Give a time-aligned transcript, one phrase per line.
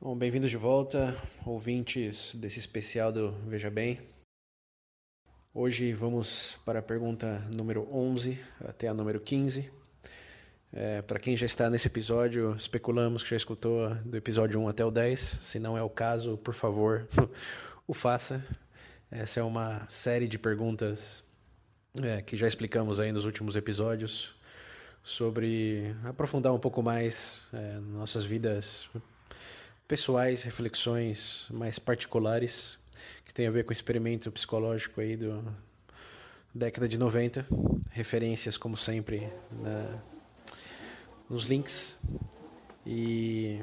[0.00, 3.98] Bom, bem-vindos de volta, ouvintes desse especial do Veja Bem.
[5.52, 9.68] Hoje vamos para a pergunta número 11 até a número 15.
[10.72, 14.84] É, para quem já está nesse episódio, especulamos que já escutou do episódio 1 até
[14.84, 15.20] o 10.
[15.42, 17.08] Se não é o caso, por favor,
[17.84, 18.46] o faça.
[19.10, 21.24] Essa é uma série de perguntas
[22.00, 24.32] é, que já explicamos aí nos últimos episódios
[25.02, 28.88] sobre aprofundar um pouco mais é, nossas vidas
[29.88, 32.78] pessoais, reflexões mais particulares
[33.24, 35.42] que tem a ver com o experimento psicológico aí do
[36.54, 37.46] década de 90,
[37.90, 39.98] referências como sempre na,
[41.28, 41.96] nos links.
[42.86, 43.60] E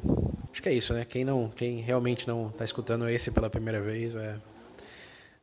[0.52, 1.06] acho que é isso, né?
[1.06, 4.40] Quem não, quem realmente não está escutando esse pela primeira vez, é,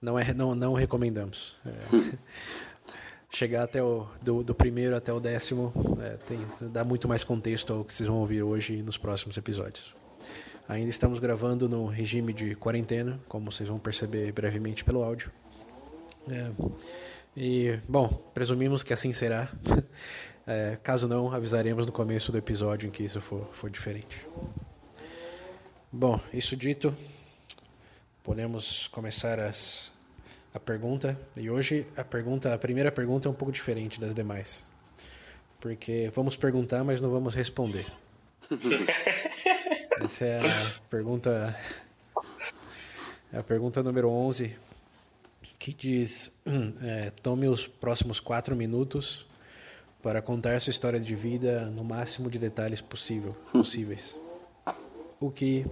[0.00, 1.56] não é, não, não recomendamos.
[1.64, 2.16] É,
[3.30, 7.72] chegar até o do, do, primeiro até o décimo é, tem, dá muito mais contexto
[7.72, 10.01] ao que vocês vão ouvir hoje nos próximos episódios.
[10.72, 15.30] Ainda estamos gravando no regime de quarentena, como vocês vão perceber brevemente pelo áudio.
[16.26, 16.50] É,
[17.36, 19.50] e, bom, presumimos que assim será.
[20.44, 24.26] É, caso não, avisaremos no começo do episódio em que isso for, for diferente.
[25.92, 26.92] Bom, isso dito,
[28.24, 29.92] podemos começar as,
[30.52, 31.16] a pergunta.
[31.36, 34.66] E hoje a pergunta, a primeira pergunta é um pouco diferente das demais.
[35.60, 37.86] Porque vamos perguntar, mas não vamos responder.
[40.04, 41.56] Essa é a pergunta.
[43.32, 44.56] É a pergunta número 11,
[45.58, 46.32] que diz:
[46.82, 49.24] é, Tome os próximos quatro minutos
[50.02, 54.16] para contar sua história de vida no máximo de detalhes possível, possíveis.
[55.20, 55.64] O que,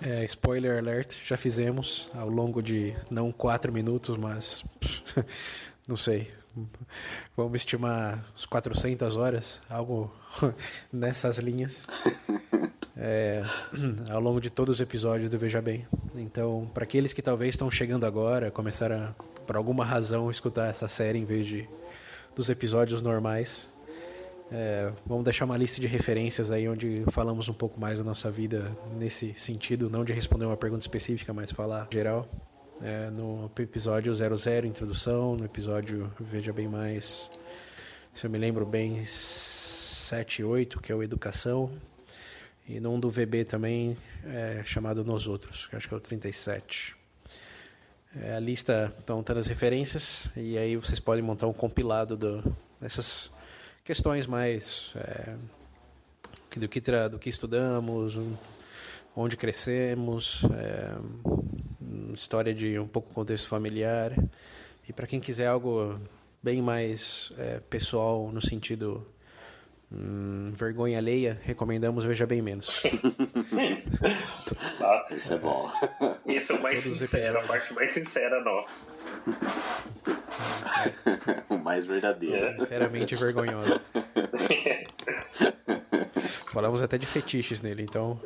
[0.00, 4.64] é, spoiler alert, já fizemos ao longo de não quatro minutos, mas
[5.86, 6.32] não sei,
[7.38, 10.12] vamos estimar 400 horas, algo
[10.92, 11.86] nessas linhas
[12.98, 13.42] é,
[14.10, 15.86] ao longo de todos os episódios do Veja Bem.
[16.16, 19.14] Então, para aqueles que talvez estão chegando agora, começaram
[19.46, 21.68] por alguma razão escutar essa série em vez de
[22.34, 23.68] dos episódios normais,
[24.50, 28.32] é, vamos deixar uma lista de referências aí onde falamos um pouco mais da nossa
[28.32, 32.26] vida nesse sentido, não de responder uma pergunta específica, mas falar geral.
[32.80, 37.28] É, no episódio 00, introdução, no episódio Veja Bem Mais,
[38.14, 41.72] se eu me lembro bem, 7 e 8, que é o Educação,
[42.68, 46.94] e num do VB também, é, chamado Nos Outros, que acho que é o 37.
[48.16, 52.56] É, a lista estão tendo as referências e aí vocês podem montar um compilado do,
[52.80, 53.28] dessas
[53.82, 55.34] questões mais é,
[56.56, 58.16] do, que, do que estudamos,
[59.16, 60.96] onde crescemos, é,
[62.14, 64.12] história de um pouco contexto familiar.
[64.88, 66.00] E para quem quiser algo
[66.42, 69.06] bem mais é, pessoal no sentido
[69.90, 72.82] Hum, vergonha alheia, recomendamos Veja Bem Menos.
[74.82, 75.70] ah, isso é bom.
[76.26, 78.84] Isso é o mais Todos sincero, a parte mais sincera nossa.
[81.48, 81.54] É.
[81.54, 82.36] o mais verdadeiro.
[82.60, 83.80] Sinceramente vergonhosa.
[86.52, 88.20] Falamos até de fetiches nele, então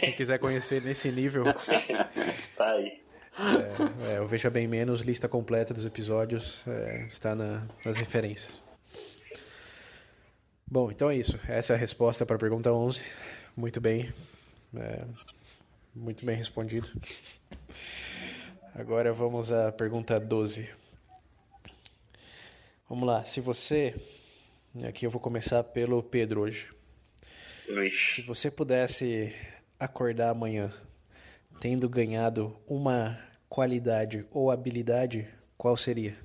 [0.00, 1.44] quem quiser conhecer nesse nível.
[2.56, 3.05] Tá aí.
[3.38, 8.62] É, é, o Veja Bem Menos, lista completa dos episódios, é, está na, nas referências.
[10.66, 11.38] Bom, então é isso.
[11.46, 13.04] Essa é a resposta para a pergunta 11.
[13.54, 14.12] Muito bem.
[14.74, 15.04] É,
[15.94, 16.90] muito bem respondido.
[18.74, 20.68] Agora vamos à pergunta 12.
[22.88, 23.24] Vamos lá.
[23.24, 23.94] Se você.
[24.86, 26.70] Aqui eu vou começar pelo Pedro hoje.
[27.90, 29.34] Se você pudesse
[29.78, 30.72] acordar amanhã
[31.60, 33.18] tendo ganhado uma
[33.48, 36.16] qualidade ou habilidade, qual seria?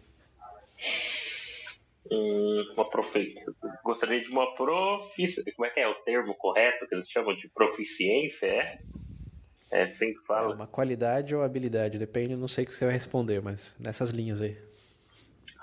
[2.75, 3.35] uma profi...
[3.83, 5.43] gostaria de uma proficiência.
[5.55, 8.47] Como é que é o termo correto que eles chamam de proficiência?
[8.47, 8.79] É,
[9.71, 10.51] é assim que fala.
[10.51, 14.09] É uma qualidade ou habilidade, depende, não sei o que você vai responder, mas nessas
[14.09, 14.57] linhas aí.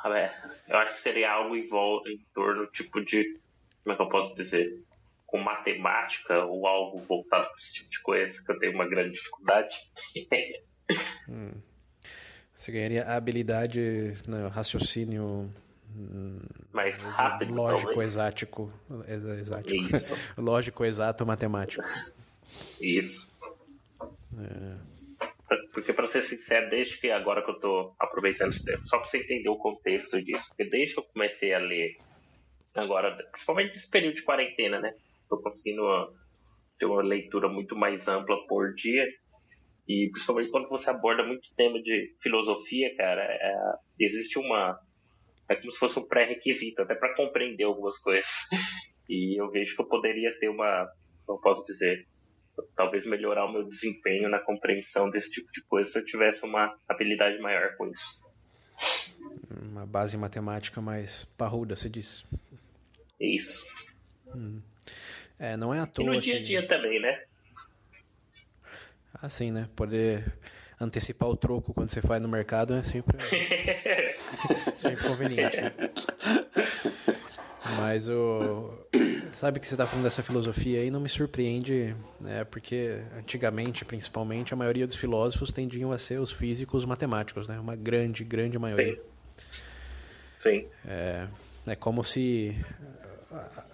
[0.03, 0.33] Ah, é.
[0.69, 3.39] Eu acho que seria algo em, volta, em torno tipo de.
[3.83, 4.83] Como é que eu posso dizer?
[5.29, 9.13] Com matemática ou algo voltado para esse tipo de coisa, que eu tenho uma grande
[9.13, 9.77] dificuldade.
[11.29, 11.53] hum.
[12.53, 15.49] Você ganharia habilidade no raciocínio
[16.73, 18.11] mais rápido, lógico, talvez.
[18.11, 18.73] exático,
[19.39, 19.97] exático.
[19.97, 20.15] Isso.
[20.37, 21.83] lógico, exato, matemático.
[22.81, 23.37] Isso.
[24.39, 24.89] É.
[25.73, 29.09] Porque, para ser sincero, desde que agora que eu tô aproveitando esse tempo, só para
[29.09, 31.97] você entender o contexto disso, porque desde que eu comecei a ler,
[32.75, 34.95] agora, principalmente nesse período de quarentena, né?
[35.29, 36.13] Tô conseguindo uma,
[36.79, 39.07] ter uma leitura muito mais ampla por dia.
[39.87, 43.55] E principalmente quando você aborda muito tema de filosofia, cara, é,
[43.99, 44.79] existe uma,
[45.49, 48.27] é como se fosse um pré-requisito, até para compreender algumas coisas.
[49.11, 50.87] E eu vejo que eu poderia ter uma,
[51.27, 52.07] não posso dizer,
[52.77, 56.77] talvez melhorar o meu desempenho na compreensão desse tipo de coisa se eu tivesse uma
[56.87, 58.23] habilidade maior com isso.
[59.63, 62.25] Uma base matemática mais parruda, se diz.
[63.19, 63.65] Isso.
[64.35, 64.61] Hum.
[65.39, 66.05] É, não é à toa.
[66.05, 66.69] E no dia a dia que...
[66.69, 67.23] também, né?
[69.23, 69.69] Assim, né?
[69.75, 70.33] Poder
[70.81, 73.17] antecipar o troco quando você faz no mercado é sempre,
[74.79, 75.61] sempre conveniente.
[75.61, 75.73] Né?
[77.77, 78.87] Mas o.
[79.33, 82.45] Sabe que você está falando dessa filosofia aí, não me surpreende, né?
[82.45, 87.59] Porque antigamente, principalmente, a maioria dos filósofos tendiam a ser os físicos matemáticos, né?
[87.59, 89.01] Uma grande, grande maioria.
[90.37, 90.67] Sim.
[90.87, 91.27] É,
[91.67, 92.57] é como se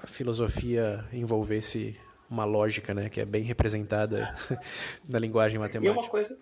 [0.06, 1.98] filosofia envolvesse
[2.30, 3.08] uma lógica, né?
[3.08, 4.34] Que é bem representada
[5.08, 6.00] na linguagem matemática.
[6.00, 6.38] E uma coisa.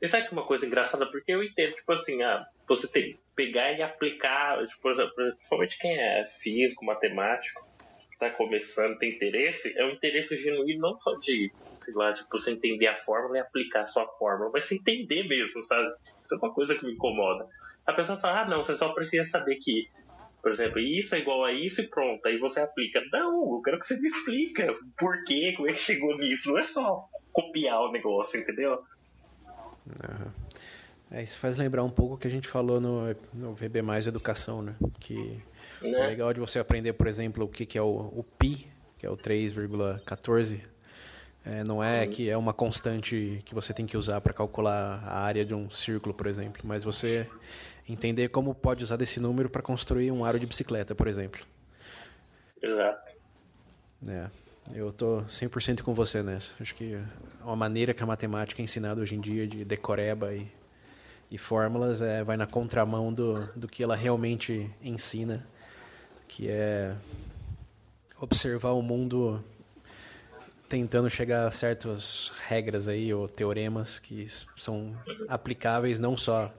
[0.00, 1.06] E sabe que uma coisa engraçada?
[1.06, 5.98] Porque eu entendo, tipo assim, ah, você tem que pegar e aplicar, tipo, principalmente quem
[5.98, 7.66] é físico, matemático,
[8.10, 12.28] que está começando, tem interesse, é um interesse genuíno não só de, sei lá, tipo,
[12.38, 15.94] você entender a fórmula e aplicar a sua fórmula, mas você entender mesmo, sabe?
[16.22, 17.48] Isso é uma coisa que me incomoda.
[17.86, 19.88] A pessoa fala, ah, não, você só precisa saber que,
[20.44, 23.00] por exemplo, isso é igual a isso e pronto, aí você aplica.
[23.10, 26.50] Não, eu quero que você me explica por quê, como é que chegou nisso.
[26.50, 28.84] Não é só copiar o negócio, entendeu?
[29.86, 30.30] Uhum.
[31.10, 34.06] É, isso faz lembrar um pouco o que a gente falou no, no VB Mais
[34.06, 34.76] Educação, né?
[35.00, 35.42] Que
[35.80, 36.04] né?
[36.04, 38.68] é legal de você aprender, por exemplo, o que, que é o, o pi,
[38.98, 40.60] que é o 3,14.
[41.46, 42.10] É, não é uhum.
[42.10, 45.70] que é uma constante que você tem que usar para calcular a área de um
[45.70, 47.26] círculo, por exemplo, mas você
[47.88, 51.40] entender como pode usar desse número para construir um aro de bicicleta, por exemplo.
[52.62, 53.12] Exato.
[54.06, 54.30] É,
[54.74, 56.54] eu tô 100% com você nessa.
[56.60, 56.98] Acho que
[57.42, 60.50] a maneira que a matemática é ensinada hoje em dia de decoreba e,
[61.30, 65.46] e fórmulas é, vai na contramão do, do que ela realmente ensina,
[66.26, 66.94] que é
[68.20, 69.44] observar o mundo
[70.68, 74.90] tentando chegar a certas regras aí ou teoremas que são
[75.28, 76.50] aplicáveis não só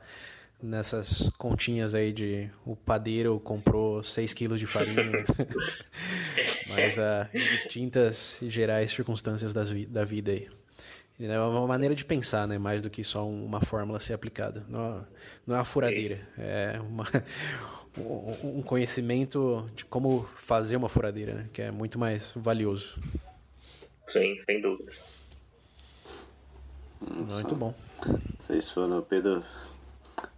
[0.61, 5.03] nessas continhas aí de o padeiro comprou 6 quilos de farinha,
[6.69, 10.47] mas uh, em distintas e gerais circunstâncias das vi da vida aí.
[11.19, 12.57] É uma maneira de pensar, né?
[12.57, 14.65] Mais do que só uma fórmula ser aplicada.
[14.67, 15.07] Não,
[15.47, 16.27] não é uma furadeira.
[16.37, 17.05] É uma,
[18.43, 21.49] um conhecimento de como fazer uma furadeira, né?
[21.53, 22.99] Que é muito mais valioso.
[24.07, 25.05] Sim, sem dúvidas.
[26.99, 27.73] Muito bom.
[28.39, 29.41] Vocês foram, Pedro,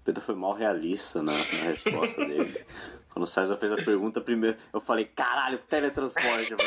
[0.04, 2.66] Pedro foi mal realista na, na resposta dele.
[3.18, 6.54] Quando o César fez a pergunta primeiro, eu falei, caralho, teletransporte.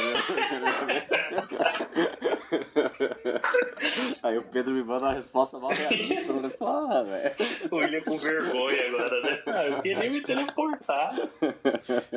[4.24, 6.32] Aí o Pedro me manda uma resposta mal realista.
[6.32, 7.32] Eu falei, ah, velho.
[7.70, 9.42] O William com vergonha agora, né?
[9.46, 11.14] Ah, eu queria me teleportar.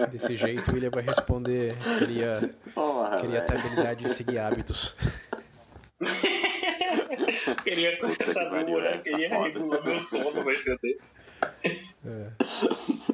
[0.09, 4.95] Desse jeito o William vai responder, queria, Porra, queria ter a habilidade de seguir hábitos.
[7.63, 10.77] queria começar dura, queria tá regular meu sono, mas eu
[12.05, 12.31] é.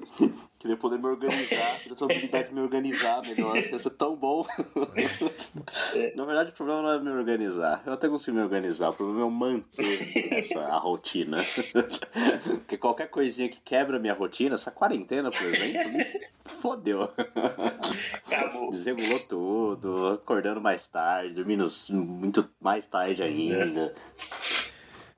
[0.59, 3.55] Queria poder me organizar, queria ter a habilidade de me organizar melhor.
[3.55, 4.45] Ia ser tão bom.
[5.95, 6.13] É.
[6.17, 7.81] Na verdade, o problema não é me organizar.
[7.85, 8.89] Eu até consigo me organizar.
[8.89, 11.37] O problema é manter essa a rotina.
[12.43, 16.05] Porque qualquer coisinha que quebra a minha rotina, essa quarentena, por exemplo, me
[16.43, 17.03] fodeu.
[18.27, 18.69] Acabou.
[18.69, 23.95] Desregulou tudo, acordando mais tarde, dormindo muito mais tarde ainda.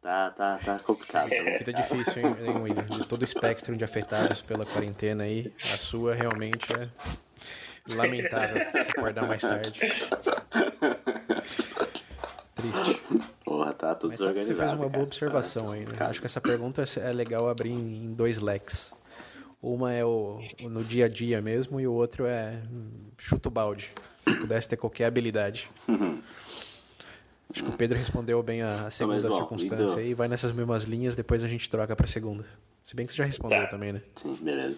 [0.01, 1.29] Tá, tá, tá complicado.
[1.29, 2.85] Tá Vida difícil, hein, hein, William?
[2.85, 6.89] De todo o espectro de afetados pela quarentena aí, a sua realmente é
[7.95, 9.79] lamentável acordar mais tarde.
[12.55, 13.01] Triste.
[13.45, 14.57] Porra, tá tudo Mas desorganizado.
[14.57, 15.93] Você fez uma boa observação aí, né?
[15.99, 18.93] Acho que essa pergunta é legal abrir em dois leques.
[19.61, 22.59] Uma é o, o, no dia a dia mesmo e o outro é
[23.19, 23.91] chuto balde.
[24.17, 25.69] Se pudesse ter qualquer habilidade.
[27.53, 30.01] Acho que o Pedro respondeu bem a, segunda bom, circunstância então...
[30.01, 32.45] e vai nessas mesmas linhas, depois a gente troca pra segunda.
[32.83, 33.67] Se bem que você já respondeu tá.
[33.67, 34.01] também, né?
[34.15, 34.77] Sim, beleza.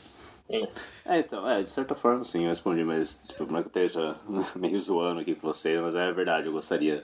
[1.05, 3.85] É, então, é, de certa forma sim, eu respondi, mas tipo, não é que eu
[3.85, 4.15] esteja
[4.55, 7.03] meio zoando aqui com você, mas é verdade, eu gostaria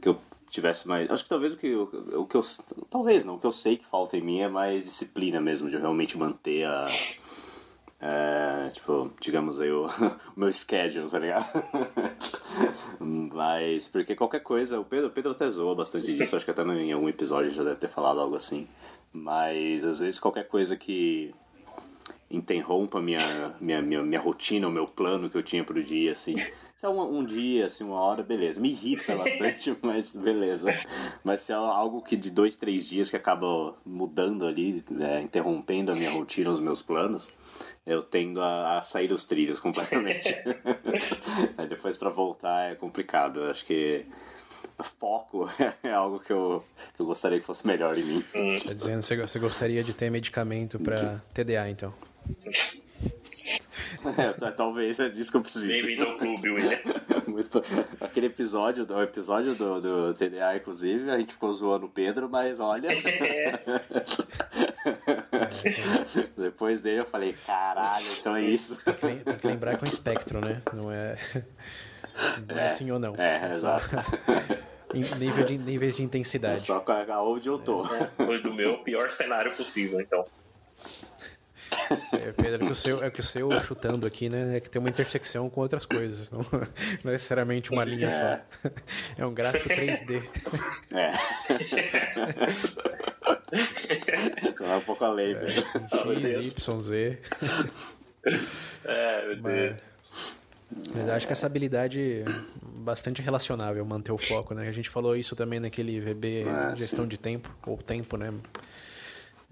[0.00, 0.18] que eu
[0.50, 1.10] tivesse mais.
[1.10, 1.84] Acho que talvez o que, o,
[2.20, 2.42] o que eu.
[2.90, 5.76] Talvez não, o que eu sei que falta em mim é mais disciplina mesmo, de
[5.76, 6.86] eu realmente manter a
[8.00, 9.86] é, tipo, digamos aí, o,
[10.36, 11.46] o meu schedule, tá ligado?
[13.00, 16.92] Mas, porque qualquer coisa, o Pedro, Pedro até zoa bastante disso, acho que até em
[16.92, 18.68] algum episódio já deve ter falado algo assim.
[19.12, 21.34] Mas, às vezes, qualquer coisa que
[22.30, 23.18] interrompa minha,
[23.60, 26.36] minha, minha, minha rotina, o meu plano que eu tinha pro dia, assim.
[26.74, 28.60] Se é um, um, dia, assim, uma hora, beleza.
[28.60, 30.68] Me irrita bastante, mas beleza.
[31.24, 35.90] Mas se é algo que de dois, três dias que acaba mudando ali, é, interrompendo
[35.90, 37.32] a minha rotina, os meus planos,
[37.86, 40.34] eu tendo a, a sair dos trilhos completamente.
[41.68, 43.40] Depois para voltar é complicado.
[43.40, 44.04] Eu acho que
[44.82, 45.48] foco
[45.82, 46.64] é algo que eu,
[46.94, 48.24] que eu gostaria que fosse melhor em mim.
[48.66, 51.94] Tá dizendo que você gostaria de ter medicamento para TDA, então.
[54.16, 55.66] É, talvez é disso que eu preciso.
[55.66, 56.78] Bem-vindo ao clube, William.
[57.26, 57.60] Muito...
[58.00, 62.60] Aquele episódio, o episódio do, do TDA, inclusive, a gente ficou zoando o Pedro, mas
[62.60, 62.88] olha.
[66.36, 68.78] Depois dele eu falei, caralho, então é isso.
[68.84, 70.62] Tem que, tem que lembrar que é um espectro, né?
[70.72, 71.16] Não é.
[72.48, 73.14] Não é, é sim ou não.
[73.16, 73.88] É, exato.
[74.94, 76.62] nível de, níveis de intensidade.
[76.62, 76.82] Só
[77.22, 77.84] onde eu tô.
[77.84, 80.24] Foi do meu pior cenário possível, então.
[82.12, 84.56] É, Pedro, é que, o seu, é que o seu chutando aqui, né?
[84.56, 86.30] É que tem uma intersecção com outras coisas.
[86.30, 88.40] Não, não é necessariamente uma linha é.
[88.62, 88.70] só.
[89.18, 90.22] É um gráfico 3D.
[90.92, 91.12] É.
[94.56, 97.18] Só é um pouco além, é, X, Y, Z.
[98.84, 99.82] É, meu Deus.
[100.94, 102.24] Mas acho que essa habilidade é
[102.62, 104.68] bastante relacionável, manter o foco, né?
[104.68, 107.08] A gente falou isso também naquele VB ah, gestão sim.
[107.08, 108.32] de tempo, ou tempo, né?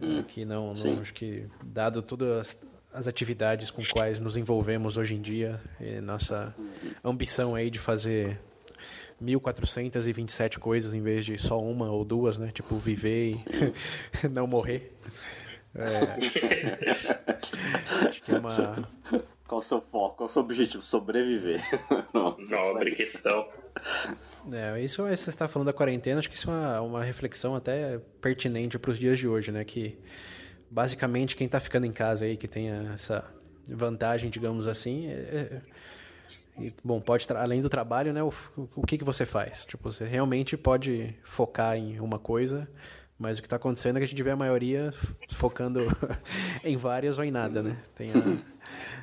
[0.01, 4.97] Hum, que não, não acho que dado todas as, as atividades com quais nos envolvemos
[4.97, 5.61] hoje em dia,
[6.03, 6.55] nossa
[7.05, 8.41] ambição aí de fazer
[9.21, 12.51] 1427 coisas em vez de só uma ou duas, né?
[12.53, 13.45] Tipo viver e
[14.29, 14.97] não morrer.
[15.77, 16.19] É,
[18.09, 18.89] acho que é uma
[19.47, 20.17] qual o seu foco?
[20.17, 20.83] Qual o seu objetivo?
[20.83, 21.61] Sobreviver.
[22.13, 23.47] Não, Nobre questão.
[24.53, 27.99] É, isso você está falando da quarentena, acho que isso é uma, uma reflexão até
[28.21, 29.65] pertinente para os dias de hoje, né?
[29.65, 29.99] Que
[30.71, 33.25] basicamente quem está ficando em casa aí, que tem essa
[33.67, 35.61] vantagem, digamos assim, é,
[36.59, 38.23] é, bom, pode além do trabalho, né?
[38.23, 38.33] O,
[38.77, 39.65] o que, que você faz?
[39.65, 42.69] Tipo, você realmente pode focar em uma coisa,
[43.19, 44.93] mas o que está acontecendo é que a gente vê a maioria
[45.31, 45.81] focando
[46.65, 47.77] em várias ou em nada, né?
[47.95, 48.15] Tem a,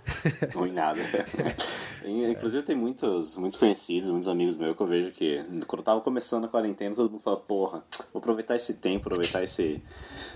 [0.55, 0.99] Ou em nada.
[2.03, 5.37] Inclusive tem muitos, muitos conhecidos, muitos amigos meus que eu vejo que
[5.67, 9.43] quando eu tava começando a quarentena, todo mundo fala, porra, vou aproveitar esse tempo, aproveitar
[9.43, 9.81] esse,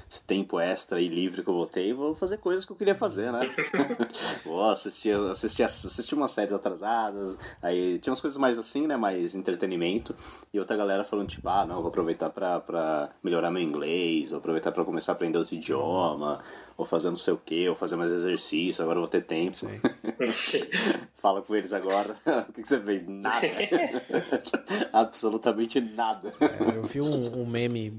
[0.10, 2.76] esse tempo extra e livre que eu vou ter e vou fazer coisas que eu
[2.76, 3.50] queria fazer, né?
[4.46, 8.96] vou assistir, assistir, assistir umas séries atrasadas, aí tinha umas coisas mais assim, né?
[8.96, 10.16] Mais entretenimento.
[10.54, 14.40] E outra galera falando, tipo, ah, não, vou aproveitar pra, pra melhorar meu inglês, vou
[14.40, 16.40] aproveitar pra começar a aprender outro idioma,
[16.78, 19.58] vou fazer não sei o que, vou fazer mais exercício, agora vou ter tempo.
[21.16, 22.16] Fala com eles agora.
[22.48, 23.08] o que, que você fez?
[23.08, 23.48] Nada.
[24.94, 26.34] Absolutamente nada.
[26.40, 27.92] É, eu vi um, um meme.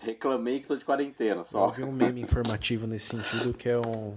[0.00, 1.66] Reclamei que tô de quarentena só.
[1.66, 4.16] Eu vi um meme informativo nesse sentido que é um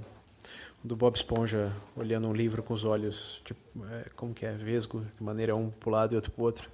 [0.84, 3.60] do Bob Esponja olhando um livro com os olhos, tipo,
[3.92, 6.70] é, como que é, vesgo, de maneira um pro lado e outro pro outro.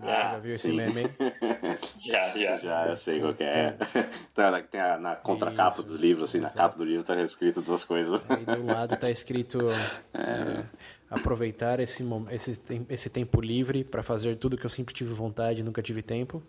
[0.00, 0.68] Ah, já viu sim.
[0.68, 1.10] esse meme?
[1.98, 2.56] já, já.
[2.56, 3.76] Já, eu sei qual que é.
[4.34, 6.56] Tá, tem a, na contracapa Isso, dos livros, assim, exato.
[6.56, 8.22] na capa do livro tá escrito duas coisas.
[8.30, 9.58] Aí do lado tá escrito
[10.14, 10.20] é.
[10.20, 10.64] É,
[11.10, 15.62] aproveitar esse, esse, esse tempo livre para fazer tudo que eu sempre tive vontade e
[15.62, 16.42] nunca tive tempo.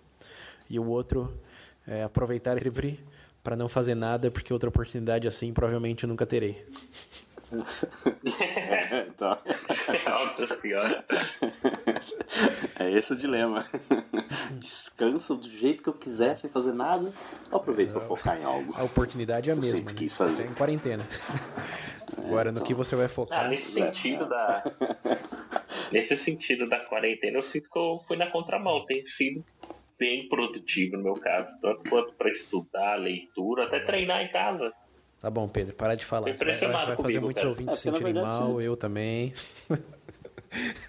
[0.69, 1.33] E o outro
[1.87, 2.99] é aproveitar livre
[3.43, 6.65] para não fazer nada, porque outra oportunidade assim provavelmente eu nunca terei.
[9.07, 9.37] então.
[10.07, 11.03] Nossa senhora.
[12.79, 13.65] É esse o dilema.
[14.59, 17.13] Descanso do jeito que eu quiser, sem fazer nada.
[17.51, 18.73] Eu aproveito para focar em algo.
[18.75, 19.77] A oportunidade é a mesma.
[19.77, 20.43] Sempre quis fazer.
[20.43, 20.51] Né?
[20.51, 21.07] em quarentena.
[22.17, 22.61] É, Agora, então...
[22.61, 23.45] no que você vai focar.
[23.45, 24.63] Ah, nesse sentido da.
[25.91, 28.85] Nesse sentido da quarentena, eu sinto que eu fui na contramão.
[28.85, 29.43] Tem sido
[29.97, 34.73] bem produtivo no meu caso, tanto quanto para estudar, leitura, até treinar em casa.
[35.19, 36.35] Tá bom, Pedro, para de falar.
[36.35, 37.49] Você vai, você vai fazer comigo, muitos cara.
[37.49, 38.65] ouvintes é, se sentirem mal, sim.
[38.65, 39.33] eu também.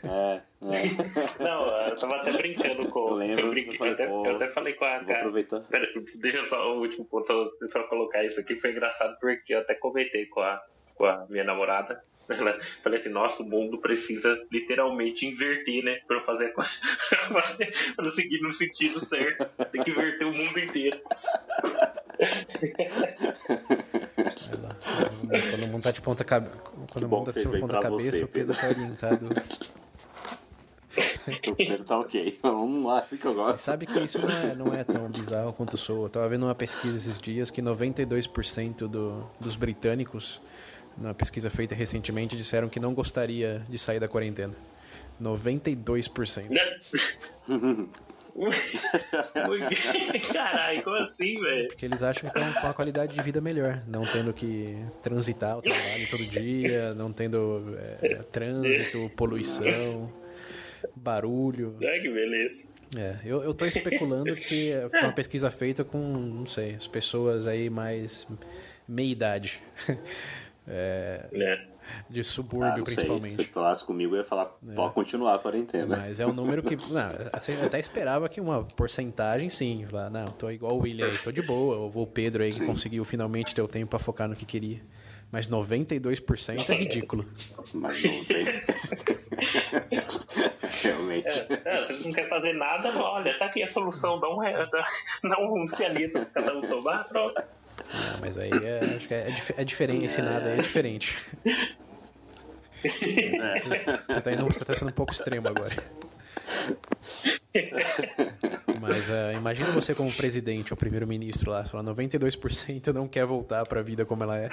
[0.02, 0.42] É, é.
[1.42, 3.10] Não, eu tava até brincando com.
[3.10, 3.46] Eu lembro.
[3.46, 4.98] Eu, brinquei, eu, até, eu até, falei com a.
[5.00, 5.60] Vou aproveitar.
[5.60, 8.56] Pera, deixa só o último ponto, só, só colocar isso aqui.
[8.56, 10.62] Foi engraçado porque eu até comentei com a,
[10.94, 12.02] com a minha namorada.
[12.28, 16.00] Ela, falei assim, nosso mundo precisa literalmente inverter, né?
[16.06, 19.44] Pra fazer, pra não seguir no sentido certo.
[19.66, 20.98] Tem que inverter o mundo inteiro.
[25.50, 26.56] Quando o mundo tá de ponta cabeça.
[26.92, 29.28] Quando o mundo tá de ponta cabeça, o Pedro tá orientado.
[31.48, 32.38] o Pedro tá ok.
[32.42, 33.56] Vamos lá, assim que eu gosto.
[33.56, 36.04] Sabe que isso não é, não é tão bizarro quanto sou.
[36.04, 40.40] Eu tava vendo uma pesquisa esses dias que 92% do, dos britânicos,
[40.96, 44.54] na pesquisa feita recentemente, disseram que não gostaria de sair da quarentena.
[45.20, 46.48] 92%.
[50.32, 51.68] Caralho, como assim, velho?
[51.68, 55.56] Porque eles acham que estão com uma qualidade de vida melhor, não tendo que transitar
[55.58, 60.12] o trabalho todo dia, não tendo é, trânsito, poluição,
[60.96, 61.76] barulho.
[61.80, 62.66] É que beleza.
[62.96, 67.46] É, eu, eu tô especulando que foi uma pesquisa feita com, não sei, as pessoas
[67.46, 68.26] aí mais
[68.86, 69.62] meia idade.
[70.66, 71.66] É, né?
[72.08, 72.84] de Ah, subúrbio, sei.
[72.84, 73.32] principalmente.
[73.34, 75.96] Se você falasse comigo, eu ia falar, pode continuar a quarentena.
[75.96, 76.74] Mas é um número que.
[76.90, 79.84] Não, assim, eu até esperava que uma porcentagem, sim.
[79.90, 81.76] Falar, não, tô igual o William aí, tô de boa.
[81.76, 82.66] Ou vou o Pedro aí que Sim.
[82.66, 84.80] conseguiu finalmente ter o tempo pra focar no que queria.
[85.30, 87.26] Mas 92% é ridículo.
[87.74, 88.44] Mas não tem.
[90.82, 91.28] Realmente.
[91.64, 94.38] É, se você não quer fazer nada, olha, tá aqui a solução, dá um,
[95.28, 97.42] dá um cianito pra cada um tomar, pronto.
[97.92, 100.06] Ah, mas aí é, acho que é, dif- é diferente.
[100.06, 101.16] Esse nada aí é diferente.
[102.84, 105.74] Você tá, indo, você tá sendo um pouco extremo agora.
[108.78, 113.80] Mas ah, imagina você como presidente ou primeiro-ministro lá, falar 92% não quer voltar pra
[113.80, 114.50] vida como ela é.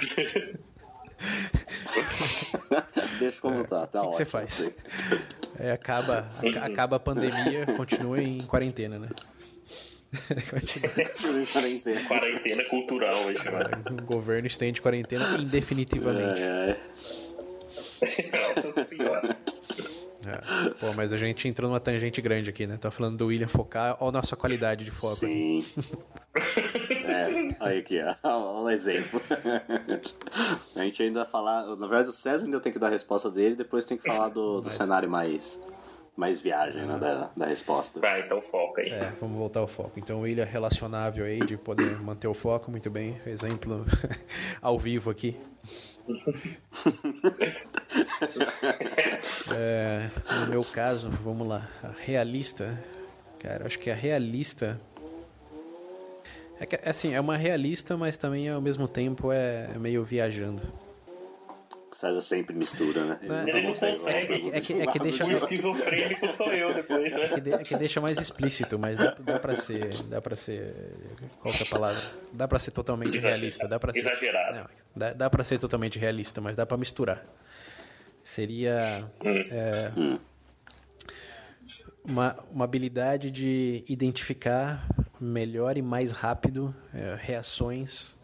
[3.18, 4.70] Deixa como tá, tá O que, você faz?
[5.58, 9.08] É, acaba, aca- acaba a pandemia, continua em quarentena, né?
[11.52, 12.00] Quarentena.
[12.06, 13.40] Quarentena cultural hoje.
[13.90, 16.40] O governo estende quarentena indefinitivamente.
[16.40, 16.78] É,
[18.02, 18.54] é.
[18.54, 19.38] Nossa senhora.
[20.26, 20.70] É.
[20.78, 22.76] Pô, mas a gente entrou numa tangente grande aqui, né?
[22.76, 25.16] Tá falando do William focar, olha a nossa qualidade de foco.
[25.16, 25.64] Sim.
[27.04, 28.14] É, aí aqui, ó.
[28.22, 29.20] Olha um exemplo.
[30.76, 31.66] A gente ainda vai falar.
[31.76, 34.28] Na verdade, o César ainda tem que dar a resposta dele, depois tem que falar
[34.28, 35.60] do, do cenário mais,
[36.16, 36.98] mais viagem, né?
[36.98, 37.98] Da, da resposta.
[37.98, 38.90] Vai, então foca aí.
[38.90, 39.92] É, vamos voltar ao foco.
[39.96, 43.20] Então, o William relacionável aí, de poder manter o foco, muito bem.
[43.26, 43.86] Exemplo
[44.60, 45.36] ao vivo aqui.
[49.54, 51.68] É, no meu caso, vamos lá.
[51.82, 52.78] A realista.
[53.38, 54.80] Cara, acho que a realista.
[56.58, 60.62] É que, assim, é uma realista, mas também ao mesmo tempo é meio viajando.
[61.92, 63.18] O César sempre mistura, né?
[63.22, 63.98] É, Ele não consegue.
[64.08, 67.24] é que- é que- é deixa- O esquizofrênico sou eu depois, né?
[67.24, 69.90] É que, de- é que deixa mais explícito, mas dá, dá pra ser.
[70.04, 70.74] Dá pra ser.
[71.40, 72.02] Qual que é a palavra?
[72.32, 73.68] Dá pra ser totalmente Exager- realista.
[73.68, 74.56] Dá pra ser, exagerado.
[74.56, 77.26] Não, dá, dá pra ser totalmente realista, mas dá pra misturar.
[78.24, 78.78] Seria.
[79.22, 79.90] é,
[82.04, 84.86] uma, uma habilidade de identificar
[85.20, 88.16] melhor e mais rápido é, reações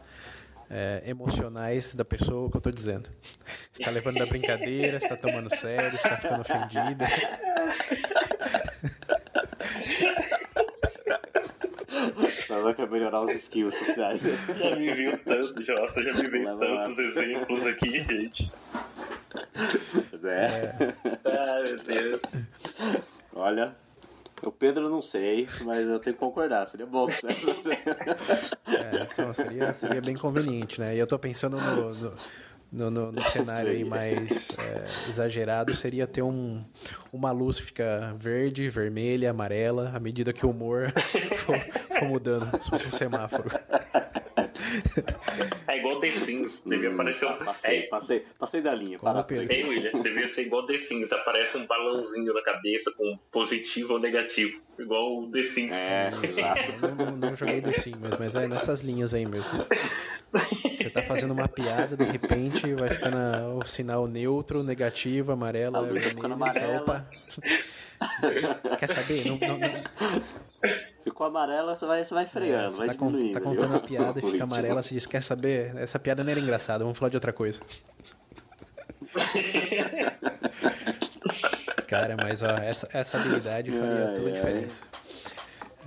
[0.70, 3.08] é, emocionais da pessoa que eu tô dizendo.
[3.72, 7.04] Você tá levando da brincadeira, você tá tomando sério, você tá ficando ofendida.
[12.50, 14.22] Nós vamos melhorar os skills sociais.
[14.22, 16.82] Já me viu tanto, Josta, já me veio Leva lá.
[16.82, 18.52] tantos exemplos aqui, gente.
[20.22, 20.94] né?
[21.24, 22.22] Ai, meu Deus.
[23.34, 23.74] Olha,
[24.42, 26.66] o Pedro não sei, mas eu tenho que concordar.
[26.66, 27.76] Seria bom, César.
[28.66, 30.94] É, então seria, seria bem conveniente, né?
[30.94, 32.12] E eu tô pensando no, no,
[32.70, 36.62] no, no- no cenário aí mais é, exagerado, seria ter um,
[37.12, 40.92] uma luz que fica verde, vermelha, amarela, à medida que o humor
[41.36, 41.58] for,
[41.98, 43.50] for mudando, se fosse um semáforo.
[45.66, 47.36] É igual The Sims, devia aparecer um.
[47.36, 48.98] Passei, É, passei, passei da linha.
[48.98, 49.64] Para Ei.
[49.64, 54.60] William, devia ser igual The Sims, aparece um balãozinho na cabeça com positivo ou negativo.
[54.78, 55.76] Igual o The Sims.
[55.76, 56.72] É, exato.
[56.96, 59.64] Não, não, joguei do sim, mas, mas é nessas linhas aí mesmo.
[60.78, 65.76] Você tá fazendo uma piada, de repente vai ficando a- o sinal neutro, negativo, amarelo,
[65.76, 66.80] A luz ficando amarela.
[66.82, 67.06] Opa.
[68.78, 69.24] Quer saber?
[69.26, 69.68] Não, não, não,
[71.02, 73.32] Ficou amarela, você vai, você vai freando, Você vai tá, diminuindo.
[73.32, 75.74] tá contando a piada e fica amarela, você diz, quer saber?
[75.76, 77.60] Essa piada não era engraçada, vamos falar de outra coisa.
[81.86, 84.32] Cara, mas ó, essa, essa habilidade faria Ai, toda a ai.
[84.32, 84.82] diferença.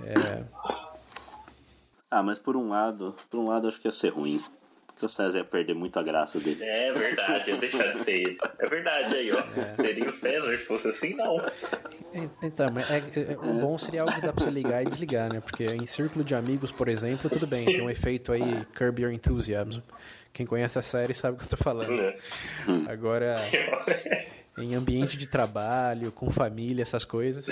[0.04, 0.42] É,
[2.10, 4.42] Ah, mas por um lado, por um lado acho que ia ser ruim.
[5.02, 6.62] Porque o César ia perder muito a graça dele.
[6.62, 8.38] É verdade, ia deixar de ser ele.
[8.60, 9.42] É verdade aí, ó.
[9.74, 11.38] Seria o César se fosse assim, não.
[12.42, 12.98] Então, mas é-
[13.32, 15.40] é- o bom seria algo que dá pra você ligar e desligar, né?
[15.40, 19.12] Porque em círculo de amigos, por exemplo, tudo bem, tem um efeito aí Curb Your
[19.12, 19.80] Enthusiasm.
[20.32, 21.90] Quem conhece a série sabe o que eu tô falando.
[21.96, 22.14] Né?
[22.88, 23.36] Agora,
[24.56, 27.46] em ambiente de trabalho, com família, essas coisas.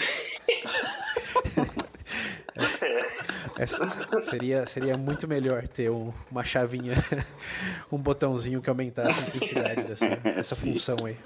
[3.63, 6.95] Essa- seria, seria muito melhor ter um- uma chavinha,
[7.93, 10.73] um botãozinho que aumentasse a intensidade dessa, dessa Sim.
[10.73, 11.17] função aí.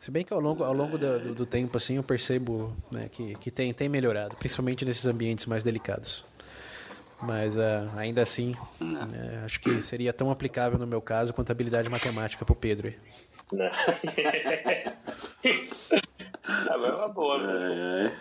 [0.00, 3.08] Se bem que ao longo, ao longo do, do- do tempo, assim, eu percebo né,
[3.10, 6.24] que, que tem, tem melhorado, principalmente nesses ambientes mais delicados.
[7.20, 11.52] Mas ah, ainda assim, né, acho que seria tão aplicável no meu caso quanto a
[11.52, 12.88] habilidade matemática pro Pedro.
[12.88, 12.96] aí.
[13.52, 13.70] Né?
[16.48, 18.16] Ah, é uma boa, né?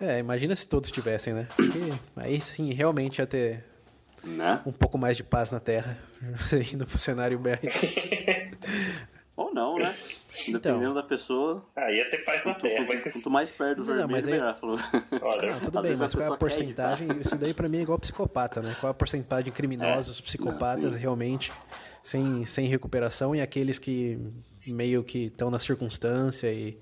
[0.00, 1.46] É, imagina se todos tivessem, né?
[1.58, 3.64] Acho que aí sim, realmente ia ter
[4.24, 4.60] né?
[4.64, 5.98] um pouco mais de paz na Terra,
[6.72, 7.58] indo pro cenário BR.
[9.36, 9.94] Ou não, né?
[10.48, 10.94] Dependendo Então.
[10.94, 13.84] da pessoa, Ah, ia ter paz na quanto, terra, quanto- mas quanto mais perto do
[13.84, 14.54] Não, vermelho, mas aí- melhor.
[14.60, 14.78] Falou.
[15.22, 17.06] Olha, Não, tudo Às bem, a mas qual é a porcentagem?
[17.08, 17.20] evitar.
[17.26, 18.76] Isso daí pra mim é igual psicopata, né?
[18.80, 20.22] Qual é a porcentagem de criminosos, É.
[20.22, 21.50] psicopatas Não, realmente
[22.02, 24.18] sem, sem recuperação e aqueles que
[24.68, 26.78] meio que estão na circunstância e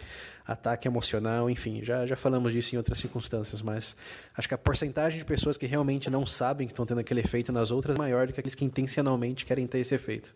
[0.48, 3.94] ataque emocional, enfim, já, já falamos disso em outras circunstâncias, mas
[4.34, 7.52] acho que a porcentagem de pessoas que realmente não sabem que estão tendo aquele efeito
[7.52, 10.34] nas outras é maior do que aqueles que intencionalmente querem ter esse efeito.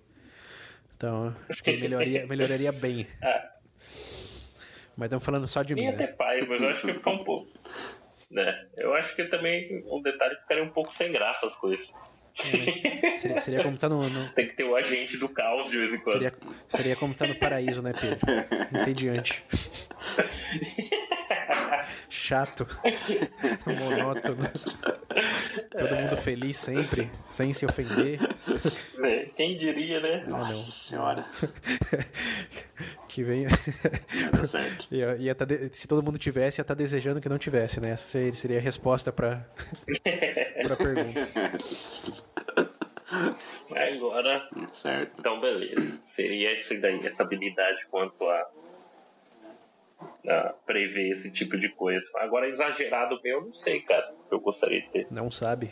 [0.95, 3.07] Então, acho que melhoraria, melhoraria bem.
[3.23, 3.51] Ah.
[4.97, 6.07] Mas estamos falando só de mim, ia né?
[6.09, 7.51] paz, mas eu acho que ia ficar um pouco.
[8.31, 8.67] Né?
[8.77, 11.93] Eu acho que também um detalhe ficaria um pouco sem graça as coisas.
[13.19, 15.93] Seria, seria como tá no- no, Tem que ter o agente do caos de vez
[15.95, 16.17] em quando.
[16.19, 16.35] Seria,
[16.69, 18.81] seria como tá no paraíso, né, Pedro?
[18.81, 19.45] Entediante.
[22.09, 22.67] Chato.
[23.67, 24.49] Monótono.
[25.79, 28.19] Todo mundo feliz sempre, sem se ofender.
[29.05, 30.25] É, Quem diria, né?
[30.29, 31.25] Nossa senhora.
[33.09, 33.49] Que venha.
[34.91, 37.91] Ia, ia tá de- Se todo mundo tivesse, ia estar desejando que não tivesse, né?
[37.91, 39.47] Essa seria, a resposta pra,
[40.63, 41.21] pra pergunta.
[43.95, 45.17] Agora, Certo.
[45.19, 45.99] então beleza.
[46.01, 48.47] Seria esse daí, essa habilidade quanto a,
[50.29, 52.07] a prever esse tipo de coisa.
[52.19, 54.13] Agora, exagerado meu, eu não sei, cara.
[54.31, 55.07] Eu gostaria de ter.
[55.11, 55.71] Não sabe.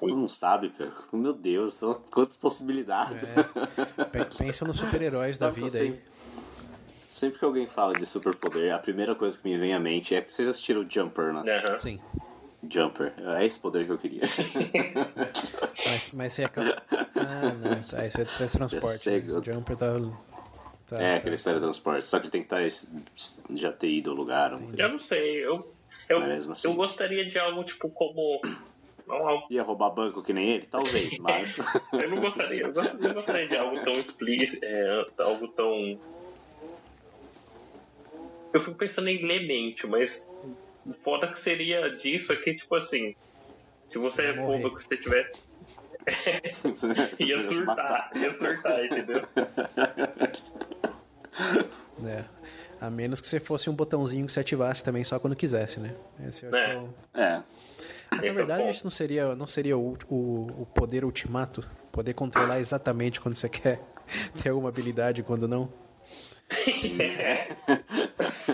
[0.00, 0.72] Não sabe.
[1.12, 3.24] Meu Deus, são quantas possibilidades.
[4.12, 6.00] Pe- Pensa nos super-heróis da vida eu aí.
[7.10, 10.20] sempre- que alguém fala de superpoder, a primeira coisa que me vem à mente é
[10.20, 11.58] que vocês assistiram Jumper, né?
[11.64, 11.76] Aham.
[11.78, 12.00] Sim.
[12.70, 13.12] Jumper.
[13.38, 14.20] É esse poder que eu queria.
[15.86, 16.46] Mas, mas você é.
[17.16, 17.82] Ah, não.
[17.82, 18.98] Tá, isso é teletransporte.
[18.98, 19.40] sei, né?
[19.44, 19.86] Jumper tá.
[20.88, 21.16] Tá é, tá.
[21.16, 22.06] aquele teletransporte.
[22.06, 22.88] Só que tem que estar,
[23.54, 24.52] já ter ido ao lugar.
[24.52, 25.44] Eu não sei.
[25.44, 25.72] Eu,
[26.08, 26.68] eu, assim.
[26.68, 28.40] eu gostaria de algo tipo como.
[29.06, 30.66] não, Ia roubar banco que nem ele?
[30.66, 31.56] Talvez, mas.
[31.92, 32.62] Eu não gostaria.
[32.62, 34.64] Eu eu gostaria de algo tão explícito.
[34.64, 35.98] É, algo tão.
[38.52, 40.26] Eu fico pensando em ler mente, mas
[40.86, 43.14] o foda que seria disso é que, tipo assim.
[43.86, 45.30] Se você é fundo que você tiver.
[47.18, 49.28] Ia surtar, ia surtar, entendeu?
[52.06, 52.24] É.
[52.80, 55.96] A menos que você fosse um botãozinho que você ativasse também só quando quisesse, né?
[56.28, 56.66] Esse eu acho É.
[56.66, 57.42] que é o- É.
[58.10, 61.68] Na Esse é verdade, isso não seria, não seria o, o, o poder ultimato?
[61.90, 63.80] Poder controlar exatamente quando você quer
[64.40, 65.70] ter alguma habilidade e quando não?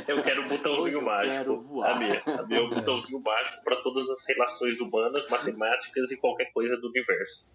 [0.09, 1.37] Eu quero um botãozinho Hoje eu mágico.
[1.37, 1.91] quero voar.
[1.93, 6.17] A minha, a minha é um botãozinho mágico para todas as relações humanas, matemáticas e
[6.17, 7.49] qualquer coisa do universo.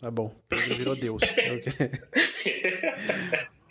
[0.00, 0.34] Tá bom.
[0.48, 1.22] Pedro virou Deus.
[1.32, 1.60] É o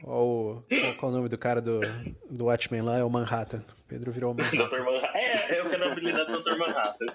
[0.02, 1.82] o, qual, qual o nome do cara do,
[2.30, 2.98] do Watchmen lá?
[2.98, 3.64] É o Manhattan.
[3.88, 4.68] Pedro virou o Manhattan.
[4.68, 4.84] Dr.
[4.84, 5.18] Manhattan.
[5.18, 6.58] É, eu quero a habilidade do Dr.
[6.58, 7.06] Manhattan.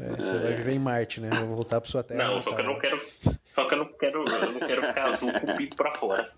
[0.00, 1.30] É, você vai viver em Marte, né?
[1.30, 2.28] Vou voltar pra sua terra.
[2.28, 3.00] Não, só que eu não quero.
[3.50, 4.24] Só que eu não quero.
[4.28, 6.30] Eu não quero ficar azul com o pinto pra fora.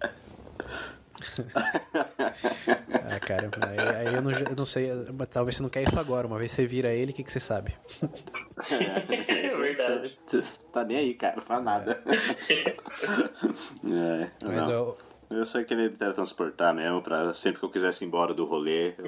[3.11, 4.91] Ah, cara, aí, aí eu, não, eu não sei.
[5.19, 6.27] mas Talvez você não quer isso agora.
[6.27, 7.75] Uma vez você vira ele, o que, que você sabe?
[8.71, 10.19] É verdade.
[10.73, 12.01] Tá nem aí, cara, pra nada.
[13.85, 14.75] É, Mas não.
[14.75, 14.97] eu,
[15.31, 18.95] Eu só queria me teletransportar mesmo, pra sempre que eu quisesse ir embora do rolê,
[18.99, 19.07] eu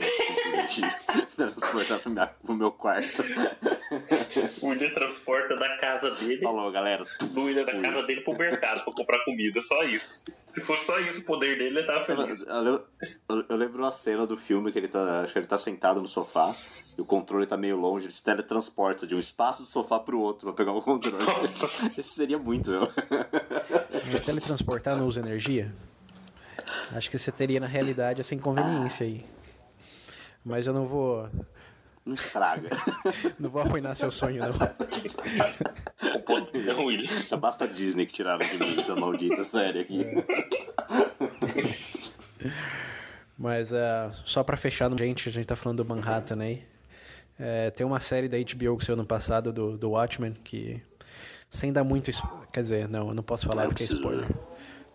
[1.48, 3.22] teletransportar pro, minha, pro meu quarto.
[4.62, 6.42] O William transporta da casa dele.
[6.42, 7.04] Falou, galera.
[7.32, 9.60] Do William da casa dele pro mercado pra comprar comida.
[9.60, 10.22] Só isso.
[10.46, 12.46] Se fosse só isso o poder dele, ele tava feliz.
[12.46, 12.84] eu lembro-
[13.28, 15.22] eu- eu lembro uma cena do filme que ele tá.
[15.22, 16.54] Acho que ele tá sentado no sofá
[16.96, 20.20] e o controle tá meio longe, ele se teletransporta de um espaço do sofá pro
[20.20, 21.16] outro pra pegar o controle.
[21.86, 22.88] Esse seria muito, eu.
[24.12, 25.72] mas teletransportar não usa energia?
[26.94, 29.24] Acho que você teria na realidade essa inconveniência aí.
[30.44, 31.28] Mas eu não vou.
[32.04, 32.70] Não estraga.
[33.38, 34.52] Não vou arruinar seu sonho, não.
[36.64, 37.06] Não, William.
[37.28, 40.06] Já basta a Disney que tiraram de mim essa maldita série aqui.
[43.38, 46.62] Mas uh, só pra fechar, gente, a gente tá falando do Manhattan aí.
[47.38, 50.82] É, tem uma série da HBO que saiu no passado, do, do Watchmen, que.
[51.48, 52.10] Sem dar muito.
[52.52, 54.28] Quer dizer, não, eu não posso falar Não porque é preciso, spoiler.
[54.28, 54.34] né?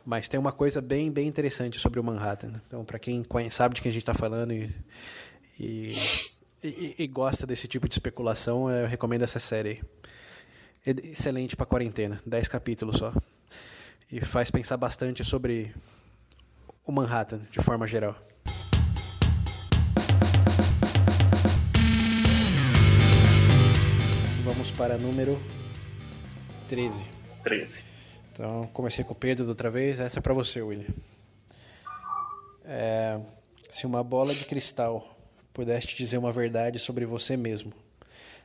[0.06, 2.54] Mas tem uma coisa bem, bem interessante sobre o Manhattan.
[2.68, 4.70] Então, pra quem sabe de quem a gente tá falando e,
[5.60, 5.96] e,
[6.64, 9.82] e- e gosta desse tipo de especulação, eu recomendo essa série.
[10.86, 13.12] É Excelente pra quarentena, 10 capítulos só.
[14.12, 15.74] E faz pensar bastante sobre
[16.86, 18.16] o Manhattan, de forma geral.
[24.44, 25.40] Vamos para número
[26.68, 27.06] 13.
[27.44, 27.86] 13.
[28.32, 30.00] Então, comecei com o Pedro da outra vez.
[30.00, 30.88] Essa é para você, William.
[32.64, 33.20] É,
[33.70, 35.15] se uma bola de cristal
[35.56, 37.72] pudesse te dizer uma verdade sobre você mesmo,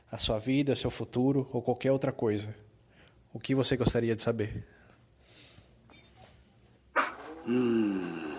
[0.09, 2.55] a sua vida, seu futuro ou qualquer outra coisa,
[3.33, 4.65] o que você gostaria de saber?
[7.45, 8.33] Hum,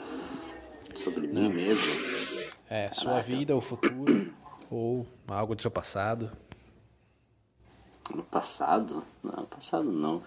[0.94, 1.92] sobre mim mesmo?
[2.68, 3.26] É, sua Caraca.
[3.26, 4.32] vida, o futuro,
[4.70, 6.32] ou algo do seu passado.
[8.14, 9.04] No passado?
[9.22, 10.22] Não, passado não.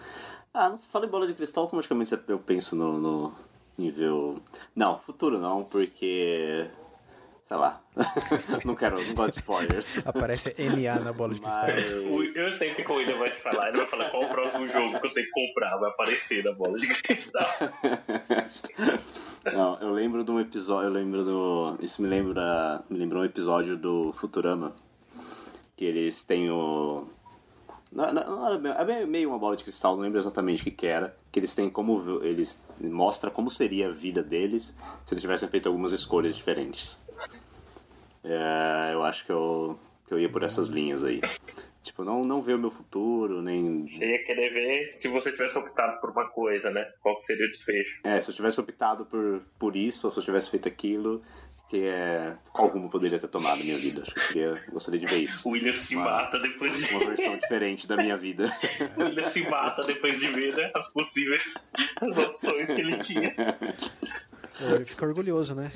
[0.54, 3.34] Ah, não se fala em bola de cristal, automaticamente eu penso no, no
[3.76, 4.40] nível.
[4.74, 6.70] Não, futuro não, porque.
[7.46, 7.80] Sei lá.
[8.64, 10.06] não quero, não gosto de spoilers.
[10.06, 11.64] Aparece MA na bola de cristal.
[11.64, 12.36] Mas...
[12.36, 13.68] Eu sei que o William vai falar.
[13.68, 15.76] Ele vai falar qual o próximo jogo que eu tenho que comprar.
[15.78, 17.46] Vai aparecer na bola de cristal.
[19.52, 20.88] não, eu lembro de um episódio.
[20.88, 21.78] Eu lembro do.
[21.80, 22.82] Isso me lembra.
[22.90, 24.74] Me lembrou um episódio do Futurama.
[25.76, 27.06] Que eles têm o
[27.96, 31.16] não, não, é meio uma bola de cristal, não lembro exatamente o que, que era.
[31.32, 32.22] Que eles têm como.
[32.22, 37.00] Eles mostra como seria a vida deles se eles tivessem feito algumas escolhas diferentes.
[38.24, 41.20] É, eu acho que eu, que eu ia por essas linhas aí.
[41.82, 43.86] Tipo, não, não ver o meu futuro, nem.
[43.86, 46.84] Você ia querer ver se você tivesse optado por uma coisa, né?
[47.00, 48.00] Qual seria o desfecho?
[48.02, 51.22] É, se eu tivesse optado por, por isso, ou se eu tivesse feito aquilo,
[51.68, 54.02] que é qual rumo poderia ter tomado a minha vida.
[54.02, 55.48] Acho que eu queria, gostaria de ver isso.
[55.48, 58.52] O William se uma, mata depois de uma versão diferente da minha vida.
[58.96, 61.54] o William se mata depois de ver né, as possíveis
[62.02, 63.34] as opções que ele tinha.
[64.60, 65.70] Ele fica orgulhoso, né?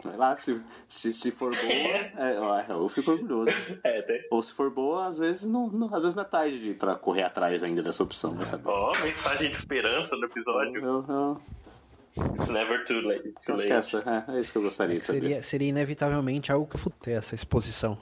[0.00, 3.50] Sei lá, se, se, se for boa, é, eu fico orgulhoso.
[3.82, 4.26] É, tem.
[4.30, 6.94] Ou se for boa, às vezes não, não às vezes não é tarde de, pra
[6.96, 8.68] correr atrás ainda dessa opção, vai saber.
[8.68, 10.84] Ó, oh, mensagem de esperança no episódio.
[10.84, 11.40] Eu, eu,
[12.34, 13.34] It's never too late.
[13.44, 13.72] Too late.
[13.72, 15.20] Essa, é, é, isso que eu gostaria é que de saber.
[15.20, 17.98] Seria, seria inevitavelmente algo que eu ter essa exposição.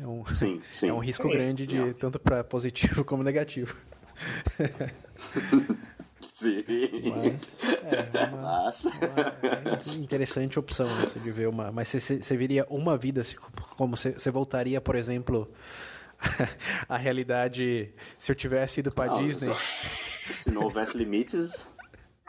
[0.00, 0.88] É um, sim, sim.
[0.88, 1.32] É um risco sim.
[1.32, 1.92] grande de Não.
[1.92, 3.76] tanto para positivo como negativo.
[6.32, 6.64] Sim.
[7.16, 11.72] Mas é uma, uma interessante opção essa de ver uma.
[11.72, 13.22] Mas você, você viria uma vida
[13.76, 15.50] como você, você voltaria, por exemplo,
[16.88, 19.54] a realidade se eu tivesse ido para Disney.
[20.30, 21.66] Se não houvesse limites,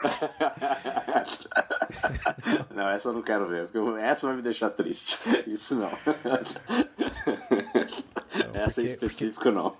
[2.74, 5.18] não, essa eu não quero ver, porque essa vai me deixar triste.
[5.46, 5.90] Isso não.
[5.90, 5.98] não
[8.54, 9.50] essa porque, em específico porque...
[9.50, 9.74] não.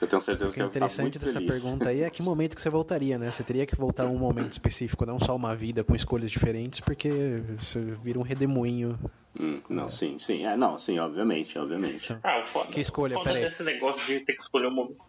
[0.00, 1.60] Eu tenho certeza que O interessante dessa feliz.
[1.60, 3.30] pergunta aí é que momento que você voltaria, né?
[3.30, 6.80] Você teria que voltar a um momento específico, não só uma vida com escolhas diferentes,
[6.80, 8.98] porque você vira um redemoinho.
[9.38, 9.90] Hum, não, é.
[9.90, 10.44] sim, sim.
[10.44, 12.12] É, não, sim, obviamente, obviamente.
[12.12, 15.00] Então, ah, foda, que escolha, foda desse negócio de ter que escolher um momento.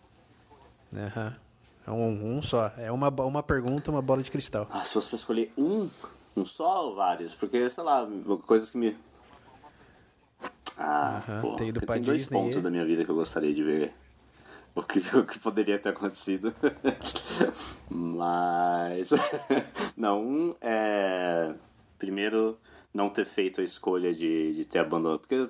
[0.95, 1.27] Aham.
[1.27, 1.50] Uhum.
[1.85, 2.71] É um, um só.
[2.77, 4.67] É uma, uma pergunta, uma bola de cristal.
[4.71, 5.89] Ah, se fosse pra escolher um,
[6.35, 7.33] um só ou vários?
[7.33, 8.07] Porque, sei lá,
[8.45, 8.97] coisas que me.
[10.77, 11.41] Ah, uh -huh.
[11.41, 12.61] pô, tem, tem dois pontos e...
[12.61, 13.93] da minha vida que eu gostaria de ver
[14.75, 16.53] o que, o que poderia ter acontecido.
[17.89, 19.09] Mas.
[19.97, 21.53] não, um é.
[21.97, 22.57] Primeiro,
[22.93, 25.19] não ter feito a escolha de, de ter abandonado.
[25.19, 25.49] Porque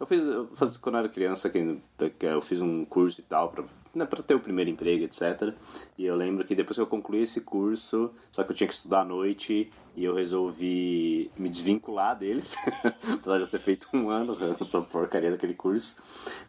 [0.00, 1.80] eu fiz, eu fiz quando eu era criança, que
[2.20, 5.54] eu fiz um curso e tal pra né, para ter o primeiro emprego, etc.
[5.96, 8.74] E eu lembro que depois que eu concluí esse curso, só que eu tinha que
[8.74, 12.56] estudar à noite e eu resolvi me desvincular deles,
[13.12, 16.02] apesar de eu ter feito um ano essa porcaria daquele curso,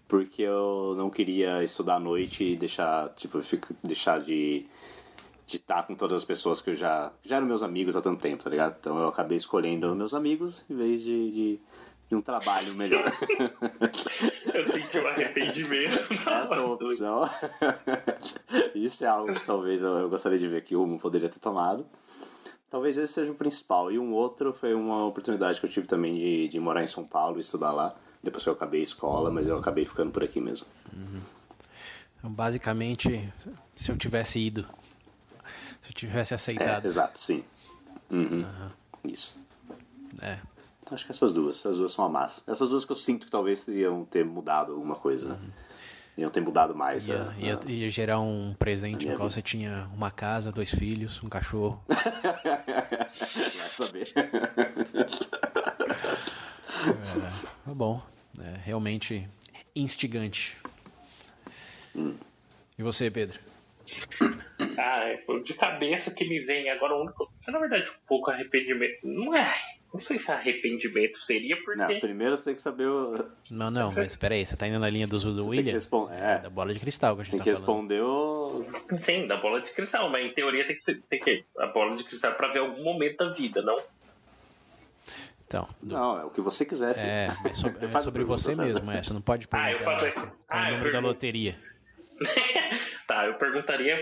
[0.08, 3.40] porque eu não queria estudar à noite e deixar, tipo,
[3.84, 4.68] deixar de
[5.50, 8.22] de estar com todas as pessoas que eu já já eram meus amigos há tanto
[8.22, 8.78] tempo, tá ligado?
[8.80, 11.60] Então eu acabei escolhendo meus amigos em vez de, de
[12.10, 13.06] de um trabalho melhor.
[14.52, 16.12] Eu senti um arrependimento.
[16.12, 17.30] Essa é uma opção.
[18.74, 21.86] Isso é algo que talvez eu, gostaria de ver que o Humo poderia ter tomado.
[22.70, 23.92] Talvez esse seja o principal.
[23.92, 27.06] E um outro foi uma oportunidade que eu tive também de, de morar em São
[27.06, 27.96] Paulo e estudar lá.
[28.24, 30.68] Depois que eu acabei a escola, mas eu acabei ficando por aqui mesmo.
[30.92, 31.22] Uhum.
[32.18, 33.32] Então, basicamente,
[33.76, 34.68] se eu tivesse ido,
[35.82, 36.86] se eu tivesse aceitado.
[36.86, 37.44] É, exato, sim.
[38.10, 38.42] Uhum.
[38.44, 38.70] Uhum.
[39.06, 39.42] Isso.
[40.22, 40.40] É,
[40.92, 42.44] Acho que essas duas, essas duas são a massa.
[42.48, 45.34] Essas duas que eu sinto que talvez iam ter mudado alguma coisa.
[45.34, 45.50] Uhum.
[46.18, 47.08] Iam ter mudado mais.
[47.08, 50.72] Ia, a, ia, a, ia gerar um presente no qual você tinha uma casa, dois
[50.72, 51.82] filhos, um cachorro.
[51.88, 54.08] Vai saber.
[54.16, 55.06] é,
[57.66, 58.02] tá bom.
[58.42, 59.30] É realmente
[59.76, 60.58] instigante.
[61.96, 62.16] Hum.
[62.78, 63.40] E você, Pedro?
[64.78, 67.32] Ah, é, de cabeça que me vem agora o único.
[67.48, 69.00] Na verdade, um pouco arrependimento.
[69.04, 69.52] Não é
[69.92, 71.94] não sei se arrependimento seria, porque.
[71.94, 73.26] Não, primeiro você tem que saber o.
[73.50, 75.74] Não, não, mas peraí, você tá indo na linha do, do você William?
[75.74, 76.12] Respond...
[76.14, 76.38] É.
[76.40, 78.66] Da bola de cristal que a gente tem tá que responder o.
[78.98, 81.44] Sim, da bola de cristal, mas em teoria tem que ser tem que...
[81.58, 83.82] a bola de cristal pra ver algum momento da vida, não?
[85.48, 85.96] Então, do...
[85.96, 86.94] Não, é o que você quiser.
[86.94, 87.08] Filho.
[87.08, 89.02] É, é sobre, é sobre você mesmo, é.
[89.02, 90.32] Você não pode perguntar ah, eu faço...
[90.48, 91.56] ah, o número da loteria.
[93.08, 93.98] tá, eu perguntaria.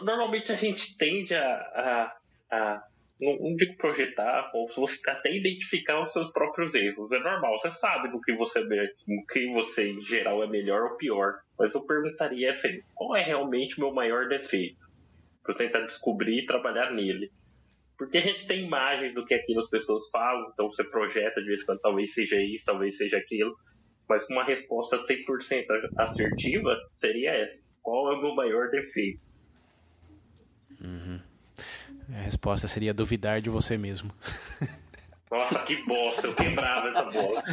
[0.00, 2.16] Normalmente a gente tende a,
[2.50, 2.82] a, a
[3.22, 7.12] não, não digo projetar, ou você até identificar os seus próprios erros.
[7.12, 10.96] É normal, você sabe no que você, no que você em geral é melhor ou
[10.96, 11.34] pior.
[11.58, 14.82] Mas eu perguntaria assim, qual é realmente o meu maior defeito?
[15.42, 17.30] para eu tentar descobrir e trabalhar nele.
[17.98, 21.46] Porque a gente tem imagens do que aquilo as pessoas falam, então você projeta de
[21.46, 23.54] vez em quando, talvez seja isso, talvez seja aquilo,
[24.08, 25.66] mas uma resposta 100%
[25.98, 27.62] assertiva seria essa.
[27.82, 29.20] Qual é o meu maior defeito?
[30.80, 31.20] Uhum.
[32.12, 34.10] A resposta seria duvidar de você mesmo.
[35.30, 37.42] Nossa, que bosta, eu quebrava essa bola.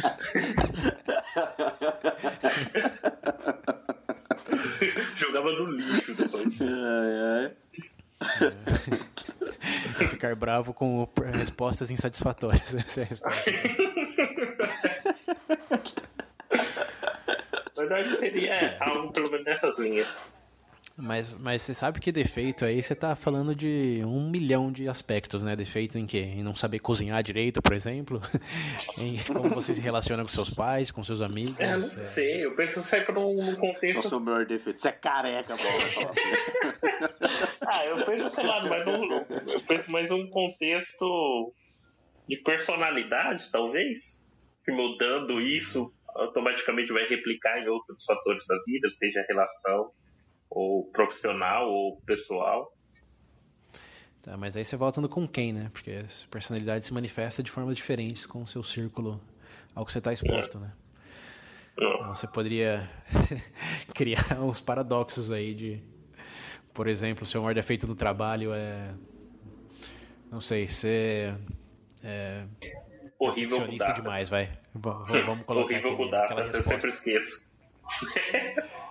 [5.16, 6.60] Jogava no lixo depois.
[6.60, 7.52] Ai, ai.
[8.20, 8.22] É.
[10.08, 12.74] Ficar bravo com respostas insatisfatórias.
[12.76, 13.50] Essa é a resposta.
[17.76, 20.22] Mas acho que seria algo pelo menos nessas linhas.
[21.02, 25.42] Mas, mas você sabe que defeito aí você tá falando de um milhão de aspectos,
[25.42, 25.56] né?
[25.56, 26.18] Defeito em quê?
[26.18, 28.20] Em não saber cozinhar direito, por exemplo?
[28.98, 31.58] em como você se relaciona com seus pais, com seus amigos?
[31.58, 31.90] É, não é...
[31.90, 32.44] sei.
[32.44, 33.94] Eu penso sempre num contexto.
[33.94, 34.80] Qual é o seu maior defeito?
[34.80, 36.14] Você é careca, bola.
[37.66, 39.12] ah, eu penso, sei lá, mas num,
[39.52, 41.52] eu penso mais num contexto
[42.28, 44.24] de personalidade, talvez.
[44.64, 49.90] Que mudando isso automaticamente vai replicar em outros fatores da vida, seja relação
[50.50, 52.74] ou profissional ou pessoal.
[54.22, 55.70] Tá, mas aí você voltando com quem, né?
[55.72, 59.20] Porque a personalidade se manifesta de forma diferente com o seu círculo
[59.74, 60.60] ao que você está exposto, é.
[60.60, 60.72] né?
[61.72, 62.90] Então, você poderia
[63.94, 65.82] criar uns paradoxos aí de,
[66.74, 68.84] por exemplo, seu maior defeito no trabalho é,
[70.30, 71.34] não sei, ser
[72.04, 72.44] é,
[73.18, 74.50] horrível demais, vai.
[74.74, 77.48] Vamos, vamos colocar horrível aqui, datas, eu sempre esqueço.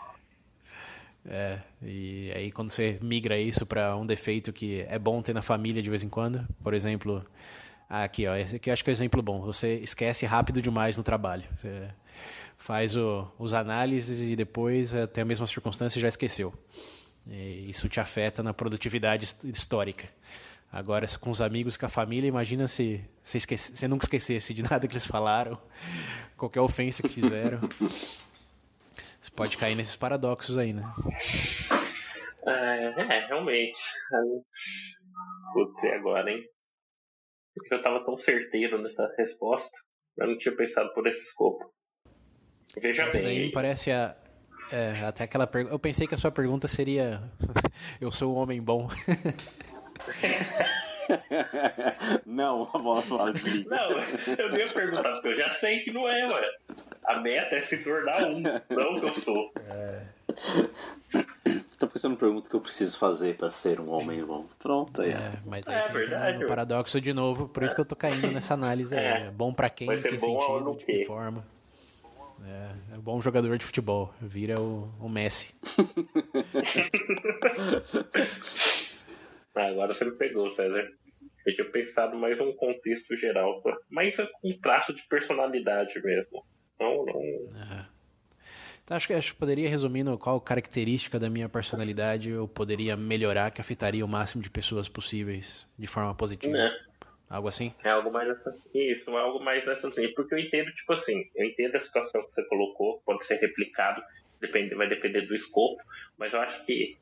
[1.25, 5.41] É, e aí quando você migra isso para um defeito que é bom ter na
[5.41, 7.25] família de vez em quando, por exemplo,
[7.89, 9.41] aqui ó, esse aqui eu acho que é um exemplo bom.
[9.41, 11.43] Você esquece rápido demais no trabalho.
[11.57, 11.89] Você
[12.57, 16.53] faz o, os análises e depois tem a mesma circunstância já esqueceu.
[17.27, 20.09] E isso te afeta na produtividade histórica.
[20.71, 24.87] Agora, com os amigos, com a família, imagina se você, você nunca esquecesse de nada
[24.87, 25.57] que eles falaram,
[26.37, 27.59] qualquer ofensa que fizeram.
[29.19, 30.83] Você pode cair nesses paradoxos aí, né?
[32.45, 33.79] É, é realmente.
[35.53, 36.43] Putz, e agora, hein?
[37.53, 39.77] Porque eu tava tão certeiro nessa resposta,
[40.17, 41.73] eu não tinha pensado por esse escopo.
[42.77, 43.25] Veja Essa bem.
[43.25, 44.15] Daí me parece a,
[44.71, 45.73] é, até aquela pergunta.
[45.73, 47.21] Eu pensei que a sua pergunta seria:
[47.99, 48.87] Eu sou um homem bom.
[52.25, 53.65] não, a bola fala assim.
[53.65, 53.91] Não,
[54.37, 56.47] eu nem ia perguntar, porque eu já sei que não é, mano.
[57.09, 59.51] A meta é se tornar um, não que eu sou.
[59.67, 60.03] É.
[61.43, 64.23] Então por que você não pergunta o que eu preciso fazer para ser um homem
[64.23, 64.45] bom?
[64.59, 65.09] Pronto, aí.
[65.09, 66.43] É, mas aí é verdade.
[66.43, 68.95] No paradoxo de novo, por isso que eu tô caindo nessa análise.
[68.95, 71.43] É, é bom para quem, em que sentido, de que forma.
[72.45, 74.13] É, é um bom jogador de futebol.
[74.21, 75.55] Vira o, o Messi.
[79.55, 80.87] ah, agora você me pegou, César.
[81.43, 86.45] Eu tinha pensado mais um contexto geral, mais um traço de personalidade mesmo.
[86.79, 87.15] Não, não.
[87.15, 87.85] Uhum.
[88.83, 93.51] Então, acho que acho que poderia resumindo qual característica da minha personalidade eu poderia melhorar
[93.51, 96.57] que afetaria o máximo de pessoas possíveis de forma positiva.
[96.57, 96.89] É.
[97.29, 97.71] Algo assim?
[97.83, 98.51] É algo mais nessa.
[98.73, 100.11] Isso, é algo mais nessa assim.
[100.13, 104.01] Porque eu entendo, tipo assim, eu entendo a situação que você colocou, pode ser replicado,
[104.41, 105.83] depende, vai depender do escopo,
[106.17, 106.97] mas eu acho que.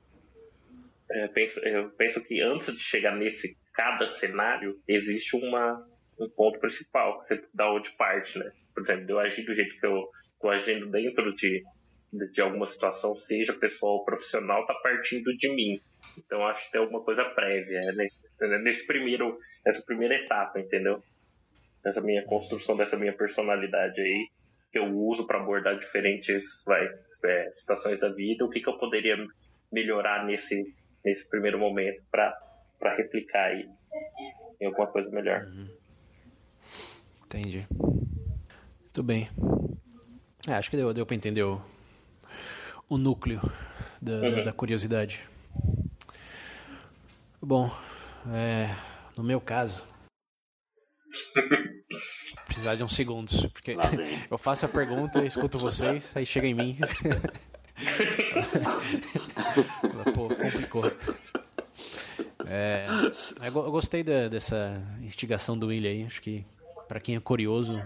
[1.10, 5.88] É, penso, eu penso que antes de chegar nesse cada cenário, existe uma,
[6.20, 8.52] um ponto principal, da onde parte, né?
[8.78, 11.64] Por exemplo, eu agir do jeito que eu estou agindo dentro de,
[12.32, 15.82] de, alguma situação, seja pessoal ou profissional, está partindo de mim.
[16.16, 18.08] Então acho que tem alguma coisa prévia né?
[18.60, 21.02] nesse primeiro, nessa primeira etapa, entendeu?
[21.84, 24.30] Nessa minha construção dessa minha personalidade aí,
[24.72, 26.88] que eu uso para abordar diferentes vai,
[27.26, 29.18] é, situações da vida, o que, que eu poderia
[29.72, 30.72] melhorar nesse,
[31.04, 33.68] nesse primeiro momento para replicar aí
[34.62, 35.46] em alguma coisa melhor.
[35.46, 35.68] Uhum.
[37.26, 37.66] Entendi.
[38.98, 39.30] Muito bem.
[40.48, 41.62] É, acho que deu, deu para entender o,
[42.90, 43.40] o núcleo
[44.02, 44.36] da, uhum.
[44.38, 45.24] da, da, curiosidade.
[47.40, 47.72] Bom,
[48.34, 48.76] é,
[49.16, 49.84] no meu caso,
[52.48, 53.76] precisar de uns segundos, porque
[54.32, 56.80] eu faço a pergunta, escuto vocês, aí chega em mim.
[60.16, 60.92] Pô, complicou.
[62.48, 62.88] É,
[63.44, 66.44] eu gostei da, dessa instigação do William aí, acho que
[66.88, 67.80] para quem é curioso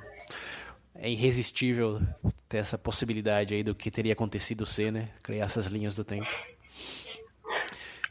[0.96, 2.02] é irresistível
[2.48, 5.10] ter essa possibilidade aí do que teria acontecido ser, né?
[5.24, 6.30] Criar essas linhas do tempo.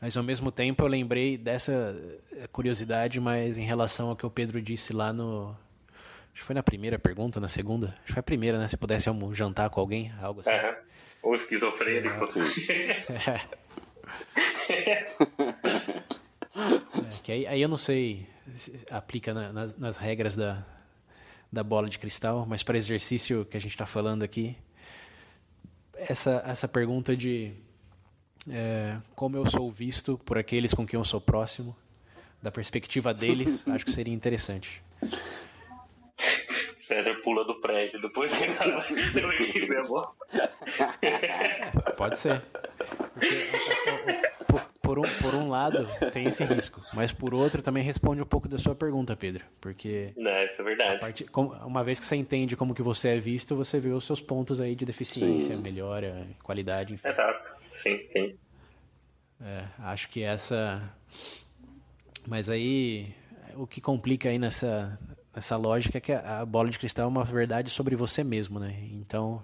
[0.01, 1.95] Mas ao mesmo tempo eu lembrei dessa
[2.53, 5.55] curiosidade, mas em relação ao que o Pedro disse lá no.
[6.33, 7.89] Acho que foi na primeira pergunta, na segunda?
[7.89, 8.67] Acho que foi a primeira, né?
[8.67, 10.51] Se pudesse jantar com alguém, algo assim.
[10.51, 10.75] Uhum.
[11.23, 12.25] Ou esquizofrênico.
[14.79, 15.07] é.
[16.53, 20.67] É, que aí, aí eu não sei se aplica na, na, nas regras da,
[21.53, 24.57] da bola de cristal, mas para exercício que a gente está falando aqui,
[25.95, 27.53] essa, essa pergunta de
[28.49, 31.77] é, como eu sou visto por aqueles com quem eu sou próximo,
[32.43, 34.83] da perspectiva deles, acho que seria interessante.
[36.81, 38.53] César pula do prédio, depois ele
[39.41, 40.15] equilíbrio a bola.
[41.97, 42.43] Pode ser.
[43.21, 48.27] Porque, por, um, por um lado, tem esse risco, mas por outro, também responde um
[48.27, 49.45] pouco da sua pergunta, Pedro.
[49.61, 50.13] Porque.
[50.17, 51.01] Não, isso é verdade.
[51.01, 51.27] Parte,
[51.65, 54.61] uma vez que você entende como que você é visto, você vê os seus pontos
[54.61, 55.63] aí de deficiência, sim.
[55.63, 57.09] melhora, qualidade, enfim.
[57.09, 57.55] Exato.
[57.73, 58.37] Sim, sim.
[59.41, 60.83] É, acho que essa.
[62.27, 63.07] Mas aí,
[63.55, 64.99] o que complica aí nessa,
[65.35, 68.77] essa lógica é que a bola de cristal é uma verdade sobre você mesmo, né?
[68.93, 69.43] Então,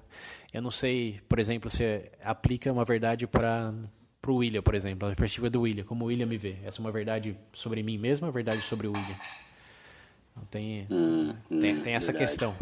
[0.57, 3.75] eu não sei, por exemplo, se aplica uma verdade para
[4.27, 6.57] o William, por exemplo, a perspectiva do William, como o William me vê.
[6.65, 9.17] Essa é uma verdade sobre mim mesmo ou uma verdade sobre o William?
[10.31, 12.31] Então, tem, hum, tem, tem, essa verdade.
[12.31, 12.57] questão.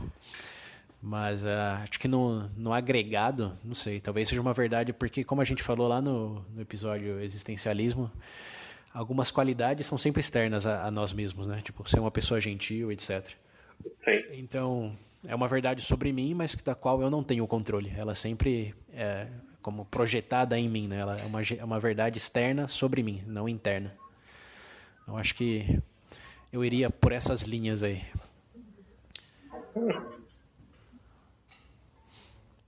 [1.01, 5.41] Mas uh, acho que no, no agregado, não sei, talvez seja uma verdade, porque como
[5.41, 8.11] a gente falou lá no, no episódio Existencialismo,
[8.93, 11.61] algumas qualidades são sempre externas a, a, nós mesmos, né?
[11.63, 13.37] Tipo, ser uma pessoa gentil, etc.
[13.99, 14.21] Sim.
[14.33, 14.97] Então,
[15.27, 17.93] é uma verdade sobre mim, mas da qual eu não tenho controle.
[17.97, 19.27] Ela sempre é
[19.63, 21.01] como projetada em mim, né?
[21.01, 23.97] Ela é uma, é uma verdade externa sobre mim, não interna.
[25.09, 25.81] Eu acho que
[26.53, 28.05] eu iria por essas linhas aí.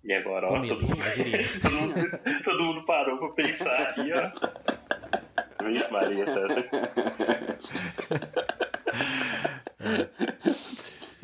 [0.03, 0.97] E agora, ó, todo, todo,
[1.73, 1.95] mundo,
[2.45, 4.31] todo mundo parou pra pensar aqui, ó.
[5.65, 6.25] Vixe, Maria,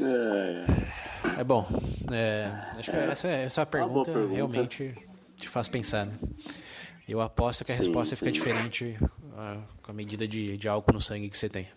[0.04, 1.01] É
[1.44, 1.66] bom.
[2.12, 4.94] É, acho que essa, essa pergunta, pergunta, realmente
[5.36, 6.06] te faz pensar.
[6.06, 6.14] Né?
[7.08, 8.18] Eu aposto que a sim, resposta sim.
[8.18, 11.68] fica diferente uh, com a medida de, de álcool no sangue que você tem.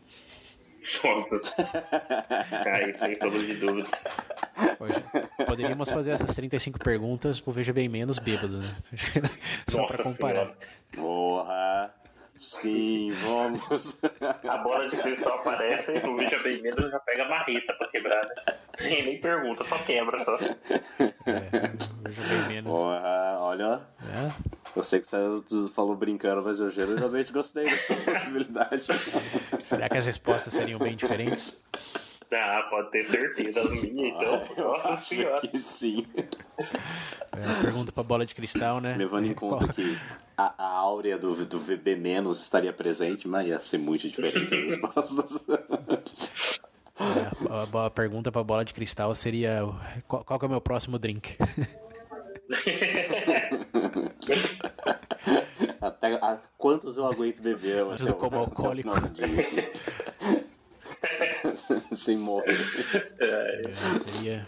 [1.04, 1.66] Nossa.
[2.72, 4.04] Aí, sem sombra de dúvidas.
[5.46, 8.76] Poderíamos fazer essas 35 perguntas pro Veja Bem Menos bêbado, né?
[9.68, 10.46] Só Nossa pra comparar.
[10.46, 10.58] Senhora.
[10.96, 12.05] Porra.
[12.36, 13.98] Sim, vamos.
[14.48, 17.88] A bola de cristal aparece e o Veja Bem Menos já pega a marreta pra
[17.88, 18.56] quebrar, né?
[18.82, 20.36] E nem pergunta, só quebra só.
[20.36, 21.72] É,
[22.10, 22.72] Veja Bem Menos.
[22.72, 23.82] Porra, olha.
[24.04, 24.56] É?
[24.76, 25.18] Eu sei que você
[25.74, 28.84] falou brincando, mas eu geralmente gostei dessa possibilidade.
[29.64, 31.58] Será que as respostas seriam bem diferentes?
[32.34, 33.62] Ah, pode ter certeza.
[33.62, 34.42] As minhas, então.
[34.58, 35.40] Ah, Nossa senhora.
[35.48, 36.06] Que sim.
[36.58, 38.96] É, pergunta pra bola de cristal, né?
[38.98, 39.98] Levando em conta que
[40.38, 44.64] a, a áurea do, do VB menos estaria presente, mas ia ser muito diferente as
[44.64, 45.48] respostas.
[46.98, 49.62] É, a, a, pergunta pra bola de cristal seria:
[50.08, 51.36] qual, qual é o meu próximo drink?
[55.82, 57.84] até, a, quantos eu aguento beber?
[57.84, 58.90] Antes como alcoólico.
[61.94, 62.58] Sem morrer.
[63.20, 63.62] É,
[64.00, 64.48] seria.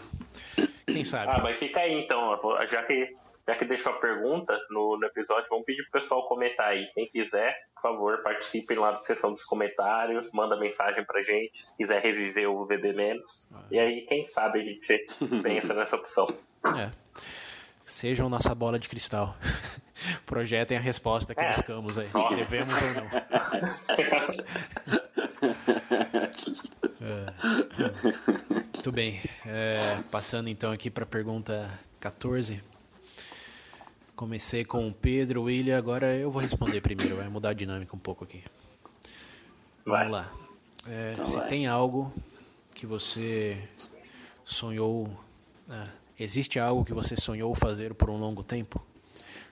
[0.86, 1.32] Quem sabe?
[1.32, 3.14] Ah, mas fica aí então, já que,
[3.48, 6.86] já que deixou a pergunta no, no episódio, vamos pedir pro pessoal comentar aí.
[6.92, 11.74] Quem quiser, por favor, participem lá da seção dos comentários, manda mensagem pra gente, se
[11.74, 13.48] quiser reviver o VB menos.
[13.50, 13.62] Ah.
[13.70, 15.06] E aí, quem sabe a gente
[15.42, 16.28] pensa nessa opção.
[16.76, 16.90] É.
[17.86, 19.34] Sejam nossa bola de cristal.
[20.26, 21.50] Projetem a resposta que é.
[21.50, 22.10] buscamos aí.
[22.12, 22.36] Nossa.
[22.36, 23.08] Devemos ou não.
[27.00, 27.26] É.
[28.74, 29.20] Muito bem.
[29.46, 31.70] É, passando então aqui para a pergunta
[32.00, 32.60] 14.
[34.18, 37.94] Comecei com o Pedro, o William, agora eu vou responder primeiro, vai mudar a dinâmica
[37.94, 38.42] um pouco aqui.
[39.86, 40.08] Vamos vai.
[40.08, 40.32] lá.
[40.88, 41.46] É, então se vai.
[41.46, 42.12] tem algo
[42.74, 43.56] que você
[44.44, 45.08] sonhou.
[45.70, 45.86] Ah,
[46.18, 48.84] existe algo que você sonhou fazer por um longo tempo?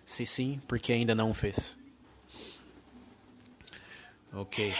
[0.04, 1.78] Se sim, porque ainda não fez.
[4.32, 4.74] Ok.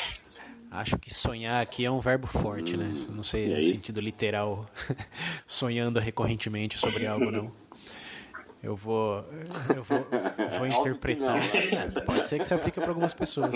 [0.69, 2.89] Acho que sonhar aqui é um verbo forte, né?
[3.09, 4.67] Não sei no sentido literal,
[5.47, 7.66] sonhando recorrentemente sobre algo, não.
[8.67, 9.25] Eu vou,
[9.77, 10.05] eu vou,
[10.59, 11.37] vou interpretar.
[11.37, 13.53] Não, Pode ser que se aplique para algumas pessoas.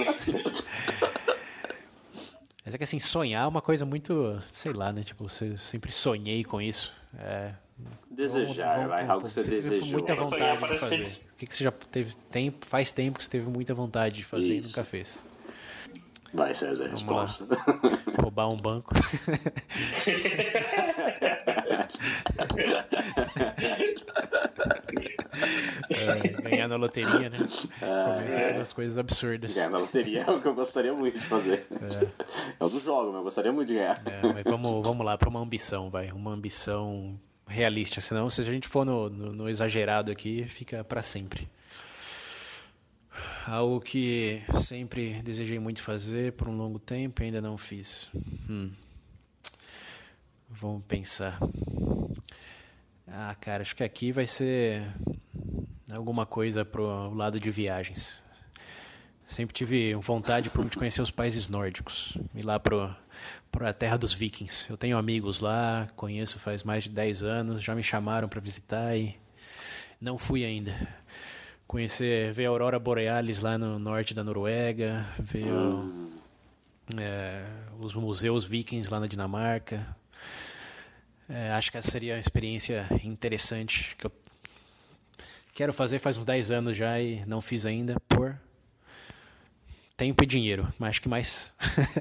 [2.65, 5.03] Mas é que assim, sonhar é uma coisa muito, sei lá, né?
[5.03, 6.95] Tipo, eu sempre sonhei com isso.
[7.19, 7.53] É,
[8.09, 9.81] Desejar, vamos, vai, algo que você, você desejou.
[9.81, 11.03] Teve muita vontade de fazer.
[11.33, 14.25] O que, que você já teve tempo, faz tempo que você teve muita vontade de
[14.25, 14.69] fazer isso.
[14.69, 15.21] e nunca fez.
[16.33, 17.47] Vai, César, Vamos resposta.
[17.51, 17.57] Lá.
[18.22, 18.95] Roubar um banco.
[25.91, 27.39] é, ganhar na loteria, né?
[27.39, 28.53] Começa é.
[28.53, 29.55] pelas coisas absurdas.
[29.55, 31.66] Ganhar na loteria é o que eu gostaria muito de fazer.
[31.70, 32.07] É,
[32.61, 34.01] é o do jogo, mas eu gostaria muito de ganhar.
[34.07, 36.12] É, mas vamos, vamos lá para uma ambição, vai.
[36.12, 37.18] Uma ambição
[37.49, 38.01] realista.
[38.01, 41.49] Senão, se a gente for no, no, no exagerado aqui, fica para sempre.
[43.47, 48.11] Algo que sempre desejei muito fazer por um longo tempo e ainda não fiz.
[48.49, 48.71] Hum.
[50.49, 51.39] Vamos pensar.
[53.07, 54.83] Ah, cara, acho que aqui vai ser
[55.93, 58.21] alguma coisa pro lado de viagens.
[59.27, 62.95] Sempre tive vontade de conhecer os países nórdicos, ir lá pro
[63.61, 64.67] a terra dos vikings.
[64.69, 68.97] Eu tenho amigos lá, conheço faz mais de 10 anos, já me chamaram para visitar
[68.97, 69.17] e
[70.01, 70.75] não fui ainda.
[71.71, 76.11] Conhecer, ver a aurora borealis lá no norte da Noruega, ver hum.
[76.93, 77.47] o, é,
[77.79, 79.97] os museus vikings lá na Dinamarca.
[81.29, 84.11] É, acho que essa seria uma experiência interessante que eu
[85.55, 88.37] quero fazer faz uns 10 anos já e não fiz ainda por
[89.97, 90.66] tempo e dinheiro.
[90.77, 91.55] Mas acho que mais,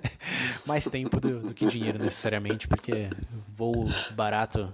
[0.66, 3.12] mais tempo do, do, que dinheiro necessariamente, porque
[3.48, 4.74] voo barato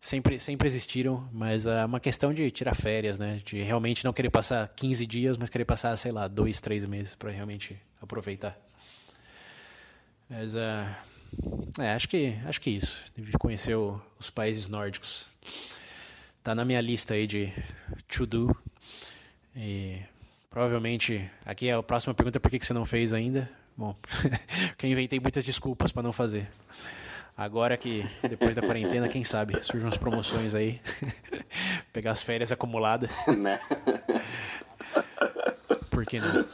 [0.00, 3.40] sempre, sempre existiram, mas é uma questão de tirar férias, né?
[3.44, 7.14] De realmente não querer passar 15 dias, mas querer passar, sei lá, dois, três meses
[7.14, 8.58] para realmente aproveitar.
[10.28, 10.88] Mas uh,
[11.80, 13.04] é, acho que acho que isso.
[13.16, 15.26] Deve conhecer o, os países nórdicos.
[16.42, 17.52] Tá na minha lista aí de
[18.08, 18.56] to do.
[19.54, 20.00] E
[20.50, 23.48] Provavelmente, aqui é a próxima pergunta: por que você não fez ainda?
[23.76, 23.94] Bom,
[24.76, 26.48] que eu inventei muitas desculpas para não fazer.
[27.40, 30.78] Agora que, depois da quarentena, quem sabe, surgem umas promoções aí.
[31.90, 33.10] Pegar as férias acumuladas.
[33.34, 33.58] Né?
[35.90, 36.44] Por que não?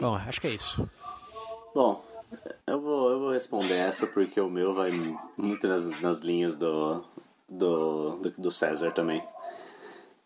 [0.00, 0.90] Bom, acho que é isso.
[1.72, 2.04] Bom,
[2.66, 4.90] eu vou, eu vou responder essa porque o meu vai
[5.36, 7.04] muito nas, nas linhas do,
[7.48, 9.22] do, do, do César também.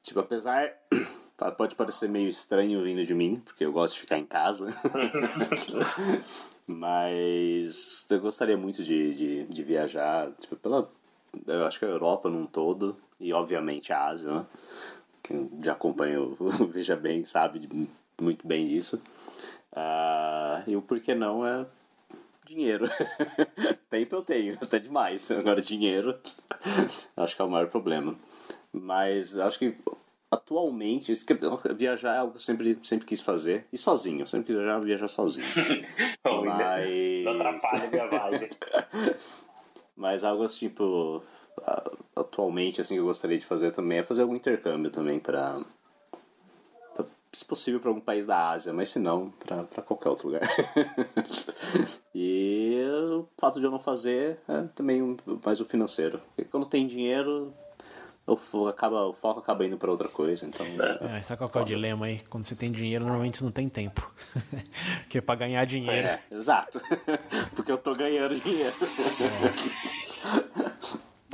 [0.02, 0.72] Tipo, apesar
[1.58, 4.70] Pode parecer meio estranho vindo de mim, porque eu gosto de ficar em casa.
[6.66, 10.90] Mas eu gostaria muito de, de, de, viajar, tipo, pela.
[11.46, 14.46] Eu acho que a Europa num todo, e obviamente a Ásia, né?
[15.22, 17.68] Quem já acompanha o Veja Bem sabe
[18.20, 19.00] muito bem disso.
[19.72, 21.66] Uh, e o porquê não é
[22.44, 22.88] dinheiro.
[23.90, 25.30] Tempo eu tenho, até demais.
[25.30, 26.18] Agora, dinheiro,
[27.16, 28.14] acho que é o maior problema.
[28.72, 29.76] Mas acho que
[30.34, 31.12] atualmente,
[31.74, 33.66] viajar é algo que eu sempre, sempre quis fazer.
[33.72, 35.46] E sozinho, sempre quis viajar, viajar sozinho.
[36.24, 37.26] Mas.
[37.26, 38.50] Atrapalha minha vibe.
[39.96, 41.22] Mas algo assim, tipo.
[42.16, 45.64] Atualmente, assim, que eu gostaria de fazer também é fazer algum intercâmbio também para
[47.32, 50.42] se possível para algum país da Ásia, mas se não, para qualquer outro lugar.
[52.14, 52.80] e
[53.12, 56.20] o fato de eu não fazer é também mais o financeiro.
[56.36, 57.52] Porque quando tem dinheiro,
[58.26, 60.46] o foco acaba, o foco acaba indo para outra coisa.
[60.46, 61.18] Então, é.
[61.18, 62.20] É, sabe qual é o dilema aí?
[62.30, 64.10] Quando você tem dinheiro, normalmente você não tem tempo.
[65.04, 66.08] Porque para ganhar dinheiro.
[66.08, 66.80] É, exato.
[67.54, 68.74] Porque eu tô ganhando dinheiro.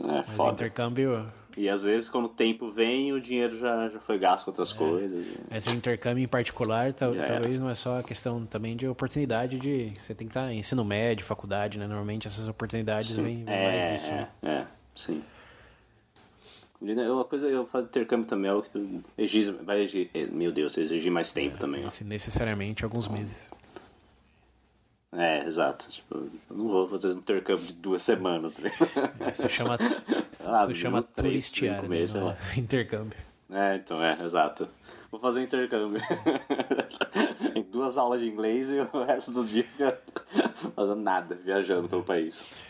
[0.02, 0.52] É, é foda.
[0.52, 1.24] intercâmbio.
[1.56, 4.72] E às vezes, quando o tempo vem, o dinheiro já, já foi gasto com outras
[4.72, 4.76] é.
[4.76, 5.26] coisas.
[5.48, 9.58] Mas o intercâmbio em particular, tal, talvez não é só a questão também de oportunidade
[9.58, 9.92] de.
[9.98, 11.86] Você tem que estar em ensino médio, faculdade, né?
[11.86, 14.12] Normalmente essas oportunidades vêm, vêm é, mais disso.
[14.12, 14.28] É, né?
[14.42, 14.66] é,
[14.96, 15.22] sim.
[16.80, 20.26] Uma coisa eu falo de intercâmbio também é o que tu exige, vai exigir, eh,
[20.26, 21.84] meu Deus, exigir mais tempo é, também.
[21.84, 23.50] Assim, necessariamente alguns meses.
[25.12, 25.90] É, exato.
[25.90, 28.54] Tipo, eu não vou fazer um intercâmbio de duas semanas.
[28.54, 28.68] Tá
[29.20, 29.76] é, isso chama,
[30.32, 31.98] isso, ah, isso chama turistear, né?
[32.56, 33.18] intercâmbio.
[33.50, 34.66] É, então, é, exato.
[35.10, 36.00] Vou fazer intercâmbio.
[37.70, 40.00] duas aulas de inglês e o resto do dia fica
[40.74, 42.62] fazendo nada, viajando pelo país.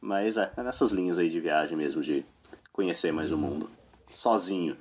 [0.00, 2.24] Mas é, é nessas linhas aí de viagem mesmo, de
[2.72, 3.70] conhecer mais o mundo.
[4.08, 4.76] Sozinho.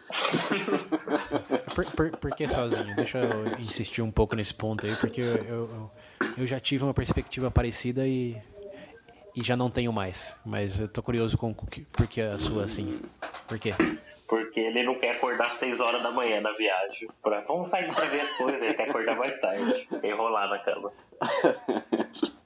[1.74, 2.96] por, por, por, que sozinho?
[2.96, 5.92] Deixa eu insistir um pouco nesse ponto aí, porque eu, eu,
[6.38, 8.38] eu já tive uma perspectiva parecida e,
[9.36, 10.36] e já não tenho mais.
[10.46, 13.02] Mas eu tô curioso com por que a sua assim.
[13.48, 13.74] Por quê?
[14.28, 17.10] Porque ele não quer acordar às 6 horas da manhã na viagem.
[17.22, 19.88] Pra, vamos sair pra ver as coisas, ele quer acordar mais tarde.
[20.04, 20.92] Enrolar na cama.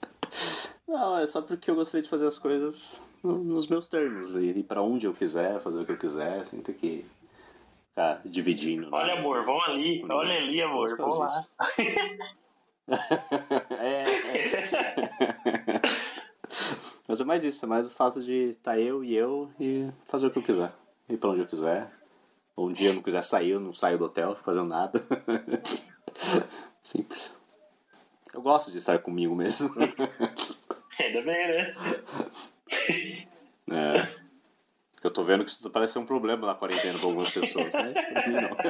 [0.88, 4.36] Não, é só porque eu gostaria de fazer as coisas nos meus termos.
[4.36, 7.06] E ir para onde eu quiser, fazer o que eu quiser, sem ter que
[7.90, 8.90] ficar dividindo.
[8.92, 9.20] Olha, né?
[9.20, 10.06] amor, vão ali.
[10.10, 11.30] Olha ali, amor, vamos lá.
[13.80, 15.82] é, é.
[17.08, 19.90] Mas é mais isso, é mais o fato de estar tá eu e eu e
[20.06, 20.72] fazer o que eu quiser.
[21.08, 21.92] Ir pra onde eu quiser.
[22.56, 25.02] Ou um dia eu não quiser sair, eu não saio do hotel, fico fazendo nada.
[26.82, 27.34] Simples.
[28.34, 29.74] Eu gosto de estar comigo mesmo.
[31.00, 31.76] Ainda bem, né?
[33.68, 34.08] É.
[35.04, 37.94] Eu tô vendo que isso parece ser um problema na quarentena para algumas pessoas, mas
[37.94, 38.56] pra mim não.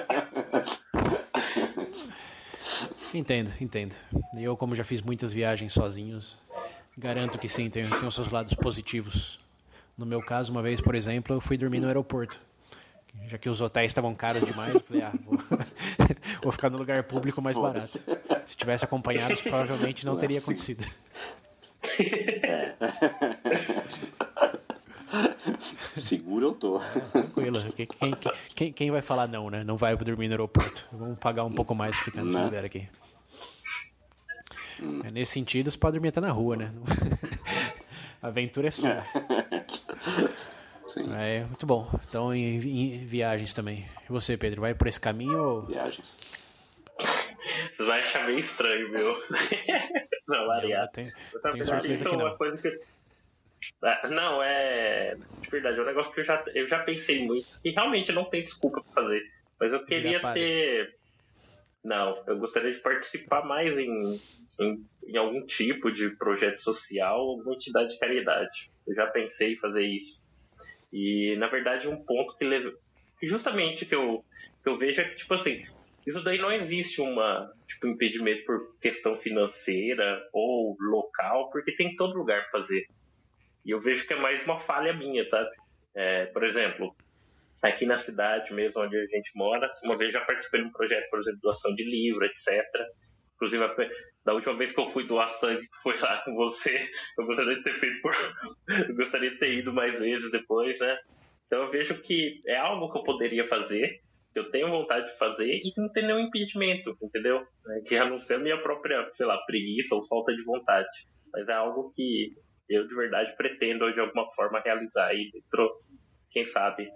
[3.14, 3.96] Entendo, entendo.
[4.38, 6.38] Eu, como já fiz muitas viagens sozinhos,
[6.98, 9.40] garanto que sim, tem, tem os seus lados positivos.
[9.98, 12.38] No meu caso, uma vez, por exemplo, eu fui dormir no aeroporto.
[13.28, 15.40] Já que os hotéis estavam caros demais, eu falei, ah, vou,
[16.44, 17.88] vou ficar no lugar público mais barato.
[18.46, 20.86] Se tivesse acompanhado, provavelmente não teria acontecido.
[22.44, 22.76] É.
[25.96, 26.82] Seguro eu tô.
[27.12, 27.60] Tranquilo.
[27.74, 27.88] Quem,
[28.54, 29.64] quem, quem, vai falar não, né?
[29.64, 30.86] Não vai dormir no aeroporto.
[30.92, 32.88] Vamos pagar um pouco mais ficando nesse lugar aqui.
[34.82, 35.02] Hum.
[35.12, 36.72] Nesse sentido, você pode dormir até na rua, né?
[38.22, 39.04] A aventura é sua.
[40.88, 41.14] Sim.
[41.14, 41.90] É, muito bom.
[42.08, 43.86] Então, em, em, viagens também.
[44.10, 45.62] E você, Pedro, vai por esse caminho ou...
[45.64, 46.18] Viagens.
[47.72, 49.16] Você vai achar meio estranho, meu.
[50.28, 50.92] Não, variado.
[50.92, 51.12] Tenho,
[51.52, 52.36] tenho certeza que é não.
[52.38, 52.80] Coisa que...
[53.84, 55.16] Ah, não, é.
[55.16, 57.48] De verdade, é um negócio que eu já, eu já pensei muito.
[57.64, 59.24] E realmente não tem desculpa pra fazer.
[59.60, 60.96] Mas eu queria ter.
[61.84, 64.20] Não, eu gostaria de participar mais em,
[64.60, 68.72] em, em, algum tipo de projeto social, alguma entidade de caridade.
[68.88, 70.24] Eu já pensei em fazer isso.
[70.92, 72.74] E, na verdade, um ponto que, leva,
[73.22, 74.26] justamente que eu,
[74.64, 75.64] que eu vejo é que, tipo assim,
[76.06, 82.18] isso daí não existe uma tipo impedimento por questão financeira ou local, porque tem todo
[82.18, 82.86] lugar para fazer.
[83.66, 85.50] E eu vejo que é mais uma falha minha, sabe?
[85.96, 86.96] É, por exemplo,
[87.62, 91.10] aqui na cidade mesmo onde a gente mora, uma vez já participei de um projeto,
[91.10, 92.64] por exemplo, doação de livro, etc.
[93.36, 93.64] Inclusive,
[94.24, 97.64] da última vez que eu fui doar sangue, foi lá com você, eu gostaria de
[97.64, 98.14] ter feito por.
[98.90, 100.98] eu gostaria de ter ido mais vezes depois, né?
[101.48, 104.02] Então eu vejo que é algo que eu poderia fazer,
[104.36, 107.42] eu tenho vontade de fazer e não tem nenhum impedimento, entendeu?
[107.70, 110.90] É, que a não ser a minha própria, sei lá, preguiça ou falta de vontade.
[111.34, 112.34] Mas é algo que
[112.70, 115.70] eu de verdade pretendo de alguma forma realizar aí dentro,
[116.32, 116.90] quem sabe,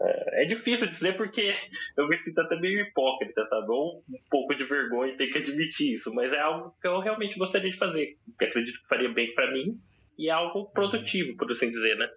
[0.00, 1.52] é, é difícil dizer porque
[1.96, 3.66] eu me sinto até meio hipócrita, sabe?
[3.70, 7.38] Ou um pouco de vergonha ter que admitir isso, mas é algo que eu realmente
[7.38, 9.78] gostaria de fazer, que acredito que faria bem para mim
[10.18, 12.08] e é algo produtivo, por assim dizer, né?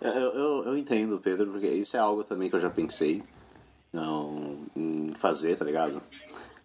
[0.00, 3.22] Eu, eu, eu, entendo, Pedro, porque isso é algo também que eu já pensei
[3.92, 6.02] não, em fazer, tá ligado?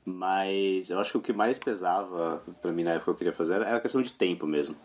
[0.06, 3.34] Mas eu acho que o que mais pesava para mim na época que eu queria
[3.34, 4.76] fazer era a questão de tempo mesmo.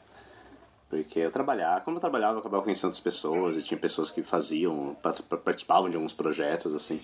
[0.89, 4.23] Porque eu trabalhava, como eu trabalhava, eu acabava conhecendo outras pessoas e tinha pessoas que
[4.23, 4.97] faziam,
[5.45, 7.01] participavam de alguns projetos, assim.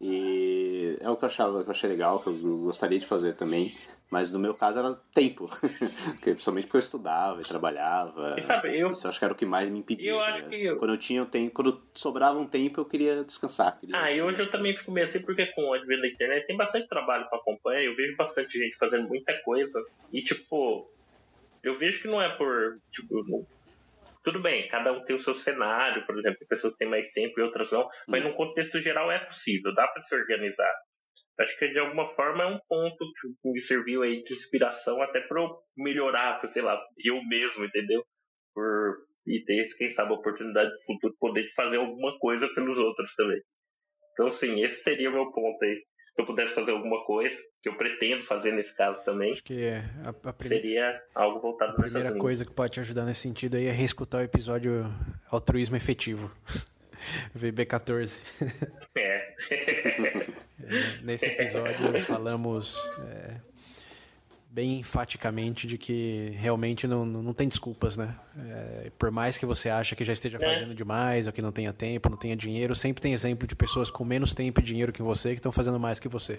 [0.00, 0.51] E
[1.00, 3.72] é o que eu achava, que eu achei legal, que eu gostaria de fazer também.
[4.10, 5.48] Mas no meu caso era tempo.
[6.20, 8.36] Principalmente porque eu estudava e trabalhava.
[8.38, 8.90] E sabe, eu...
[8.90, 10.10] Isso eu acho que era o que mais me impedia.
[10.10, 10.76] Eu acho que eu...
[10.76, 13.80] Quando eu tinha tempo, quando sobrava um tempo, eu queria descansar.
[13.80, 13.96] Queria...
[13.96, 16.56] Ah, e hoje eu também fico meio assim, porque com o advento da internet tem
[16.56, 17.82] bastante trabalho para acompanhar.
[17.82, 19.82] Eu vejo bastante gente fazendo muita coisa.
[20.12, 20.92] E tipo,
[21.62, 22.78] eu vejo que não é por.
[22.90, 23.46] Tipo.
[24.22, 27.42] Tudo bem, cada um tem o seu cenário, por exemplo, pessoas têm mais tempo e
[27.42, 28.28] outras não, mas hum.
[28.28, 30.72] no contexto geral é possível, dá para se organizar.
[31.40, 32.98] Acho que de alguma forma é um ponto
[33.40, 38.04] que me serviu aí de inspiração até para eu melhorar, sei lá, eu mesmo, entendeu?
[38.54, 38.96] Por
[39.26, 43.40] e ter, quem sabe, a oportunidade de futuro poder fazer alguma coisa pelos outros também.
[44.12, 45.74] Então, sim, esse seria o meu ponto aí
[46.14, 49.68] se eu pudesse fazer alguma coisa, que eu pretendo fazer nesse caso também, Acho que
[50.04, 50.56] a, a prime...
[50.56, 54.20] seria algo voltado A primeira coisa que pode te ajudar nesse sentido aí é reescutar
[54.20, 54.84] o episódio
[55.30, 56.30] Altruísmo Efetivo.
[57.36, 58.18] VB14.
[58.94, 59.34] É.
[59.50, 61.02] é.
[61.02, 63.36] Nesse episódio falamos é,
[64.52, 68.14] bem enfaticamente de que realmente não, não tem desculpas, né?
[68.38, 70.40] É, por mais que você ache que já esteja é.
[70.40, 70.74] fazendo é.
[70.74, 74.04] demais, ou que não tenha tempo, não tenha dinheiro, sempre tem exemplo de pessoas com
[74.04, 76.38] menos tempo e dinheiro que você que estão fazendo mais que você.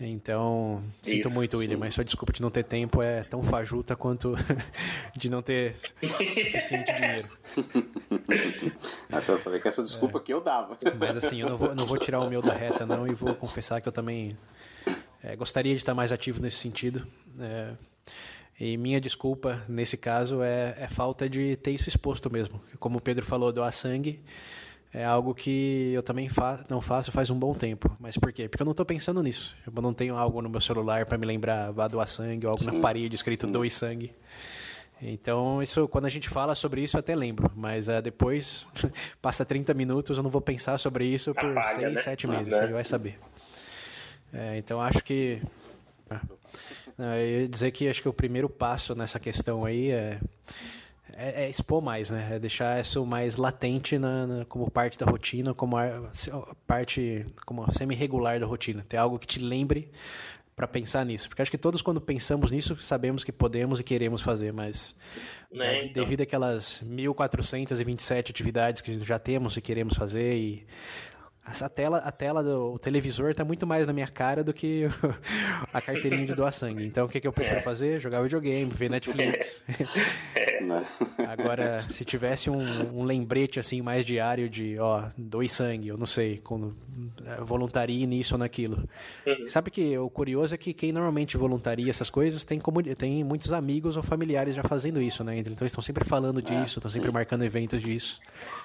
[0.00, 1.80] Então, sinto Isso, muito, William, sim.
[1.80, 4.34] mas sua desculpa de não ter tempo é tão fajuta quanto
[5.14, 7.28] de não ter suficiente dinheiro.
[9.10, 10.20] Mas eu falei que essa desculpa é.
[10.22, 10.78] que eu dava.
[10.98, 13.34] Mas assim, eu não vou, não vou tirar o meu da reta, não, e vou
[13.34, 14.30] confessar que eu também
[15.22, 17.06] é, gostaria de estar mais ativo nesse sentido.
[17.38, 17.72] É,
[18.58, 22.60] e minha desculpa, nesse caso, é, é, falta de ter isso exposto mesmo.
[22.78, 24.20] Como o Pedro falou, doar sangue
[24.92, 27.96] é algo que eu também fa não faço faz um bom tempo.
[27.98, 28.48] Mas por quê?
[28.48, 29.56] Porque eu não estou pensando nisso.
[29.64, 32.62] Eu não tenho algo no meu celular para me lembrar, vá doar sangue, ou algo
[32.62, 32.72] Sim.
[32.72, 34.12] na parede escrito doe sangue.
[35.02, 37.50] Então, isso, quando a gente fala sobre isso, eu até lembro.
[37.56, 38.66] Mas uh, depois,
[39.22, 42.02] passa 30 minutos, eu não vou pensar sobre isso por Apaga, 6, né?
[42.02, 42.52] 7 meses.
[42.52, 43.18] Você vai saber.
[44.32, 45.40] É, então acho que.
[46.10, 46.18] É,
[46.98, 50.18] eu ia dizer que acho que o primeiro passo nessa questão aí é,
[51.16, 52.28] é, é expor mais, né?
[52.32, 56.10] É deixar isso mais latente na, na como parte da rotina, como a,
[56.66, 58.84] parte como semi-regular da rotina.
[58.88, 59.90] Ter algo que te lembre
[60.54, 61.28] para pensar nisso.
[61.28, 64.94] Porque acho que todos, quando pensamos nisso, sabemos que podemos e queremos fazer, mas
[65.50, 66.02] né, então.
[66.02, 70.66] devido àquelas 1427 atividades que já temos e queremos fazer e
[71.60, 74.84] a tela, a tela do televisor tá muito mais na minha cara do que
[75.72, 76.84] a carteirinha de doar sangue.
[76.84, 77.62] Então o que, que eu prefiro é.
[77.62, 77.98] fazer?
[77.98, 79.62] Jogar videogame, ver Netflix.
[80.34, 80.50] É.
[81.26, 82.60] Agora, se tivesse um,
[82.94, 86.76] um, lembrete assim mais diário de, ó, doe sangue, eu não sei, quando
[87.26, 88.88] é, voluntaria nisso ou naquilo.
[89.26, 89.46] Uhum.
[89.46, 93.52] Sabe que o curioso é que quem normalmente voluntaria essas coisas tem, como, tem muitos
[93.52, 95.38] amigos ou familiares já fazendo isso, né?
[95.38, 98.20] Então eles estão sempre falando ah, disso, estão sempre marcando eventos disso.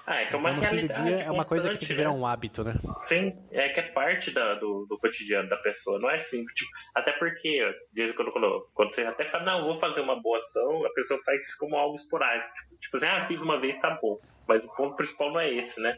[0.06, 1.88] Ah, é que é uma então, no fim do dia é uma coisa que tem
[1.88, 2.18] que virar né?
[2.18, 2.75] um hábito, né?
[3.00, 6.54] Sim, é que é parte da, do, do cotidiano da pessoa, não é simples.
[6.54, 7.62] Tipo, até porque,
[7.92, 11.20] desde quando, quando, quando você até fala, não, vou fazer uma boa ação, a pessoa
[11.24, 12.54] faz isso como algo esporádico.
[12.54, 14.20] Tipo, tipo assim, ah, fiz uma vez, tá bom.
[14.48, 15.98] Mas o ponto principal não é esse, né?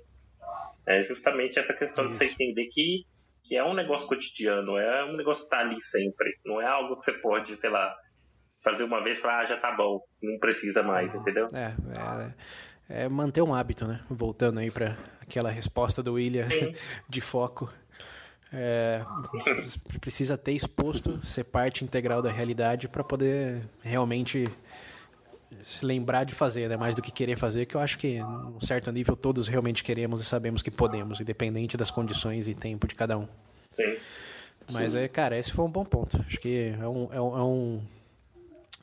[0.85, 2.17] É justamente essa questão isso.
[2.17, 3.05] de você entender que,
[3.43, 6.37] que é um negócio cotidiano, é um negócio que tá ali sempre.
[6.45, 7.95] Não é algo que você pode, sei lá,
[8.63, 11.47] fazer uma vez e falar, ah, já tá bom, não precisa mais, entendeu?
[11.53, 12.33] É, é,
[12.89, 13.99] é manter um hábito, né?
[14.09, 16.47] Voltando aí para aquela resposta do William
[17.07, 17.71] de foco.
[18.51, 19.01] É,
[19.99, 24.47] precisa ter exposto, ser parte integral da realidade para poder realmente
[25.63, 26.77] se lembrar de fazer, né?
[26.77, 30.21] mais do que querer fazer, que eu acho que, num certo nível, todos realmente queremos
[30.21, 33.27] e sabemos que podemos, independente das condições e tempo de cada um.
[33.71, 33.97] Sim.
[34.71, 34.99] Mas, Sim.
[34.99, 36.21] É, cara, esse foi um bom ponto.
[36.25, 37.81] Acho que é um, é um, é um,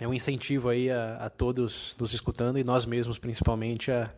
[0.00, 4.10] é um incentivo aí a, a todos nos escutando e nós mesmos, principalmente, a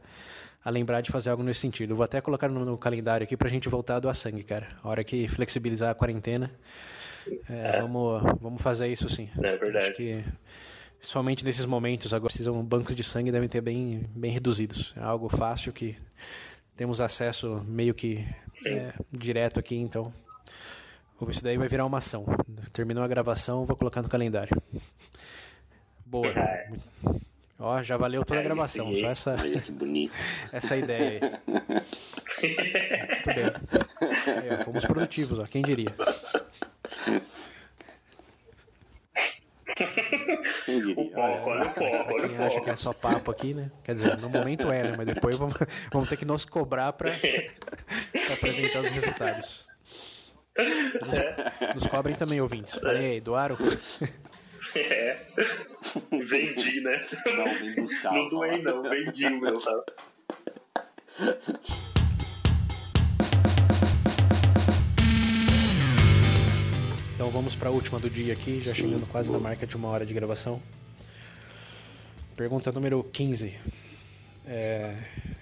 [0.66, 1.92] a lembrar de fazer algo nesse sentido.
[1.92, 4.66] Eu vou até colocar no, no calendário aqui pra gente voltar a doar sangue, cara.
[4.82, 6.50] A hora que flexibilizar a quarentena,
[7.48, 7.80] é, é.
[7.80, 9.30] Vamos, vamos fazer isso sim.
[9.38, 9.78] É verdade.
[9.78, 10.24] Acho que,
[10.98, 14.92] principalmente nesses momentos, agora precisam bancos de sangue devem ter bem, bem reduzidos.
[14.96, 15.94] É algo fácil que
[16.76, 18.26] temos acesso meio que
[18.66, 20.12] é, direto aqui, então.
[21.28, 22.26] Isso daí vai virar uma ação.
[22.72, 24.50] Terminou a gravação, vou colocar no calendário.
[26.06, 26.28] Boa.
[26.28, 26.70] É.
[27.58, 29.32] Ó, já valeu toda a gravação, só essa.
[29.32, 30.12] Olha que bonito.
[30.52, 31.20] essa ideia aí.
[31.50, 34.50] Muito bem.
[34.50, 35.92] É, fomos produtivos, ó, quem diria?
[40.64, 43.70] Quem foco, olha o foco, olha Quem acha que é só papo aqui, né?
[43.82, 44.94] Quer dizer, no momento é, né?
[44.96, 45.56] Mas depois vamos,
[45.92, 49.66] vamos ter que nos cobrar para apresentar os resultados.
[50.56, 52.74] Nos, nos cobrem também, ouvintes.
[52.76, 53.56] Falei aí, doaram?
[54.76, 55.18] É.
[56.24, 57.02] Vendi, né?
[57.34, 58.12] Não, vem buscar.
[58.12, 58.82] Não doei, não.
[58.82, 59.84] Vendi o meu, tá?
[67.14, 69.40] Então vamos para a última do dia aqui, já Sim, chegando quase boa.
[69.40, 70.62] na marca de uma hora de gravação.
[72.36, 73.56] Pergunta número 15.
[74.46, 74.94] É...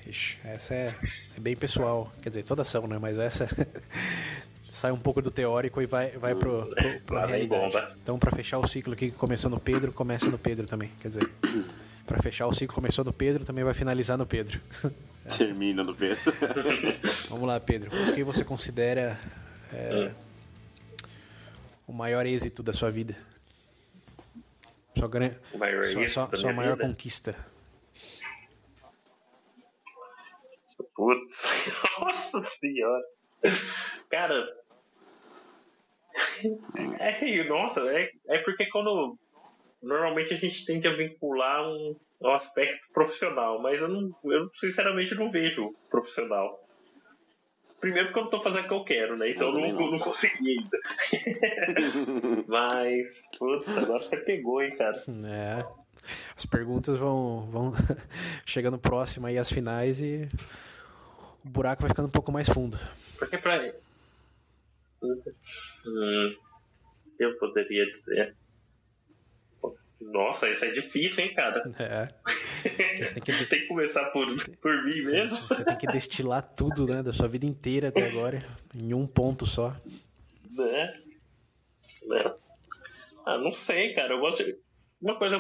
[0.06, 0.94] Ixi, essa é,
[1.36, 2.98] é bem pessoal, quer dizer, toda ação, né?
[3.00, 3.48] Mas essa
[4.74, 7.94] sai um pouco do teórico e vai, vai pro, pro, pra realidade.
[8.02, 10.90] Então, para fechar o ciclo aqui que começou no Pedro, começa no Pedro também.
[11.00, 11.30] Quer dizer,
[12.04, 14.60] para fechar o ciclo começou no Pedro, também vai finalizar no Pedro.
[15.38, 16.20] Termina no Pedro.
[17.30, 17.88] Vamos lá, Pedro.
[18.10, 19.18] O que você considera
[19.72, 20.10] é,
[21.86, 23.16] o maior êxito da sua vida?
[24.98, 25.30] Sua, gran...
[25.92, 26.88] sua, sua, sua maior vida?
[26.88, 27.36] conquista.
[30.96, 31.48] Putz,
[32.00, 33.04] nossa senhora.
[34.10, 34.63] Cara,
[36.98, 39.18] é, nossa, é, é porque quando.
[39.82, 45.14] Normalmente a gente tende a vincular um, um aspecto profissional, mas eu, não, eu sinceramente
[45.14, 46.58] não vejo profissional.
[47.80, 49.28] Primeiro porque eu não tô fazendo o que eu quero, né?
[49.28, 49.90] Então eu não, não.
[49.90, 50.78] não consegui ainda.
[52.48, 54.96] mas, putz, agora você pegou, hein, cara.
[55.26, 55.84] É.
[56.34, 57.72] As perguntas vão, vão
[58.46, 60.26] chegando próximo aí às finais e
[61.44, 62.78] o buraco vai ficando um pouco mais fundo.
[63.18, 63.70] Porque pra.
[65.86, 66.34] Hum,
[67.18, 68.36] eu poderia dizer.
[70.00, 71.62] Nossa, isso é difícil, hein, cara?
[71.78, 72.06] É.
[72.62, 73.32] Tem que...
[73.46, 74.26] tem que, começar por,
[74.60, 75.38] por mim mesmo.
[75.48, 78.44] Você tem que destilar tudo, né, da sua vida inteira até agora,
[78.76, 79.74] em um ponto só.
[80.50, 81.00] Né?
[82.06, 82.34] né?
[83.24, 84.12] Ah, não sei, cara.
[84.12, 84.56] Eu gosto de...
[85.00, 85.38] Uma coisa.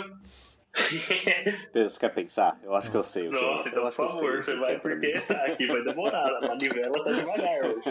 [1.72, 2.58] Pedro, você quer pensar?
[2.62, 3.28] Eu acho que eu sei.
[3.28, 6.36] Nossa, então, por favor, você vai porque tá, aqui vai demorar.
[6.36, 7.84] A manivela tá devagar hoje.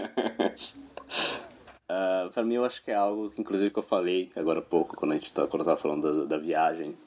[1.93, 4.63] Uh, pra mim, eu acho que é algo que, inclusive, que eu falei agora há
[4.63, 6.97] pouco, quando, a gente tá, quando eu tava falando da, da viagem,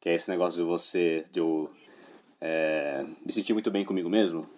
[0.00, 1.68] que é esse negócio de você, de eu
[2.40, 4.48] é, me sentir muito bem comigo mesmo.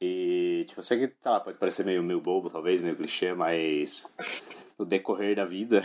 [0.00, 3.34] E, tipo, eu sei que, tá lá, pode parecer meio, meio bobo, talvez, meio clichê,
[3.34, 4.10] mas
[4.78, 5.82] no decorrer da vida,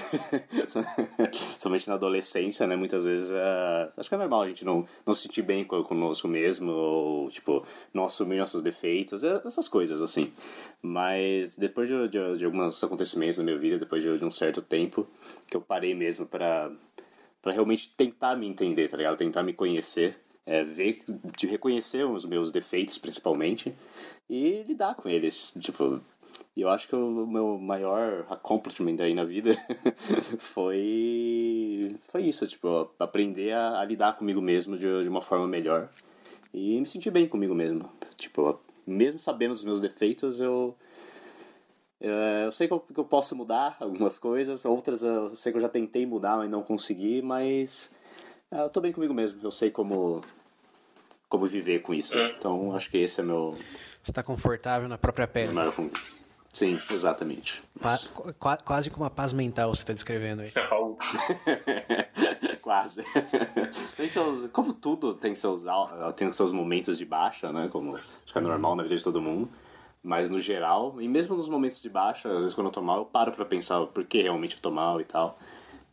[1.60, 2.78] somente na adolescência, né?
[2.78, 6.30] Muitas vezes uh, acho que é normal a gente não, não se sentir bem conosco
[6.30, 10.32] mesmo, ou tipo, não assumir nossos defeitos, é, essas coisas assim.
[10.82, 14.62] Mas depois de, de, de alguns acontecimentos na minha vida, depois de, de um certo
[14.62, 15.06] tempo,
[15.46, 16.72] que eu parei mesmo para
[17.42, 19.18] para realmente tentar me entender, tá ligado?
[19.18, 21.04] Tentar me conhecer é ver,
[21.38, 23.74] de reconhecer os meus defeitos, principalmente,
[24.30, 25.54] e lidar com eles.
[25.60, 26.00] Tipo,
[26.56, 29.56] eu acho que o meu maior accomplishment aí na vida
[30.38, 35.90] foi foi isso, tipo, aprender a, a lidar comigo mesmo de, de uma forma melhor
[36.54, 37.90] e me sentir bem comigo mesmo.
[38.16, 40.76] Tipo, mesmo sabendo os meus defeitos, eu
[42.00, 45.62] eu sei que eu, que eu posso mudar algumas coisas, outras eu sei que eu
[45.62, 47.96] já tentei mudar, mas não consegui, mas
[48.52, 49.40] é, eu tô bem comigo mesmo.
[49.44, 50.22] Eu sei como
[51.28, 52.18] como viver com isso.
[52.18, 52.32] É.
[52.32, 53.50] Então, acho que esse é meu.
[54.04, 55.52] Você está confortável na própria pele.
[56.54, 57.62] Sim, exatamente.
[57.82, 60.54] Pa qu quase com uma paz mental você está descrevendo aí.
[62.62, 63.04] quase.
[63.98, 65.64] tem seus, como tudo tem seus,
[66.16, 67.68] tem seus momentos de baixa, né?
[67.70, 69.50] Como acho que é normal na vida de todo mundo.
[70.02, 73.00] Mas no geral, e mesmo nos momentos de baixa, às vezes quando eu tô mal,
[73.00, 75.38] eu paro pra pensar por que realmente eu tô mal e tal.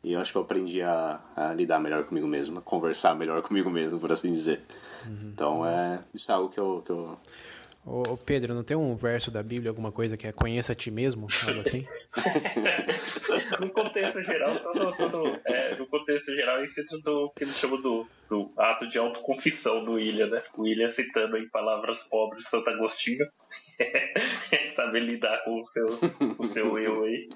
[0.02, 3.40] E eu acho que eu aprendi a, a, lidar melhor comigo mesmo, a conversar melhor
[3.42, 4.60] comigo mesmo, por assim dizer.
[5.06, 5.30] Uhum.
[5.32, 7.16] Então, é, isso é algo que eu, que eu...
[7.84, 10.88] Ô, Pedro, não tem um verso da Bíblia, alguma coisa que é conheça a ti
[10.88, 11.26] mesmo?
[11.44, 11.84] Algo assim?
[13.58, 17.82] no contexto geral, todo, todo, é, no contexto geral, isso entra do que eles chamam
[17.82, 20.40] do, do ato de autoconfissão do William, né?
[20.56, 23.26] O William citando em palavras pobres Santo Agostinho.
[24.76, 25.88] Saber lidar com o seu,
[26.38, 27.28] o seu eu aí.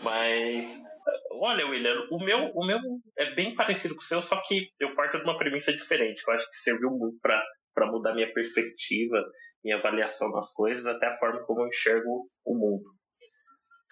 [0.00, 0.84] Mas
[1.32, 2.78] Olha, William, o meu, o meu
[3.18, 6.30] é bem parecido com o seu, só que eu parto de uma premissa diferente, que
[6.30, 9.24] eu acho que serviu muito para mudar minha perspectiva,
[9.64, 12.84] minha avaliação das coisas, até a forma como eu enxergo o mundo.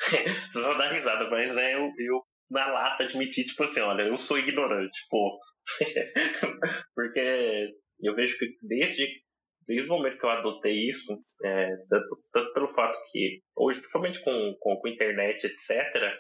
[0.00, 4.16] Vocês vão dar risada, mas é eu, eu na lata admitir, tipo assim, olha, eu
[4.16, 5.40] sou ignorante, ponto.
[6.94, 7.68] Porque
[8.00, 9.08] eu vejo que desde,
[9.66, 14.20] desde o momento que eu adotei isso, é, tanto, tanto, pelo fato que hoje, principalmente
[14.22, 16.12] com, com, com internet, etc.,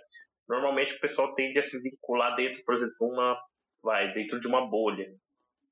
[0.50, 3.40] normalmente o pessoal tende a se vincular dentro, por exemplo, uma
[3.82, 5.06] vai dentro de uma bolha.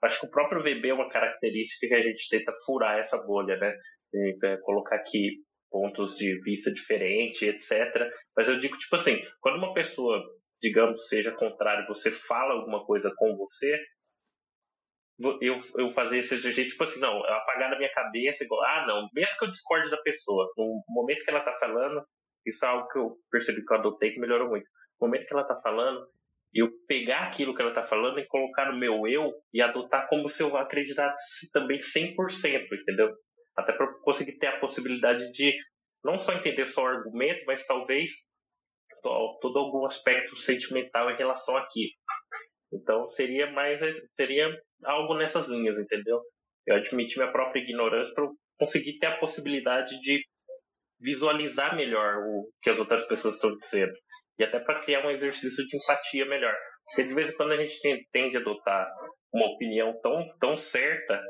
[0.03, 3.57] Acho que o próprio VB é uma característica que a gente tenta furar essa bolha,
[3.57, 3.75] né?
[4.15, 8.09] E, é, colocar aqui pontos de vista diferentes, etc.
[8.37, 10.23] Mas eu digo tipo assim, quando uma pessoa,
[10.63, 13.77] digamos, seja contrário, você fala alguma coisa com você,
[15.43, 19.09] eu, eu fazer esse exercício, tipo assim, não, apagar na minha cabeça, igual, ah, não,
[19.13, 22.01] mesmo que eu discorde da pessoa, no momento que ela tá falando,
[22.49, 24.67] isso é algo que eu percebi que eu adotei que melhorou muito.
[25.01, 26.07] No momento que ela está falando,
[26.53, 30.29] eu pegar aquilo que ela está falando e colocar no meu eu e adotar como
[30.29, 32.15] se eu acreditasse também 100%,
[32.73, 33.15] entendeu?
[33.57, 35.57] Até para conseguir ter a possibilidade de
[36.05, 38.11] não só entender só o argumento, mas talvez
[39.03, 41.93] todo algum aspecto sentimental em relação àquilo.
[42.73, 43.81] Então seria mais
[44.13, 44.51] seria
[44.85, 46.21] algo nessas linhas, entendeu?
[46.67, 48.29] Eu admiti minha própria ignorância para
[48.59, 50.23] conseguir ter a possibilidade de
[51.01, 53.93] visualizar melhor o que as outras pessoas estão dizendo.
[54.39, 56.55] E até para criar um exercício de empatia melhor.
[56.87, 58.89] Porque de vez em quando a gente tende a adotar
[59.33, 61.21] uma opinião tão, tão certa,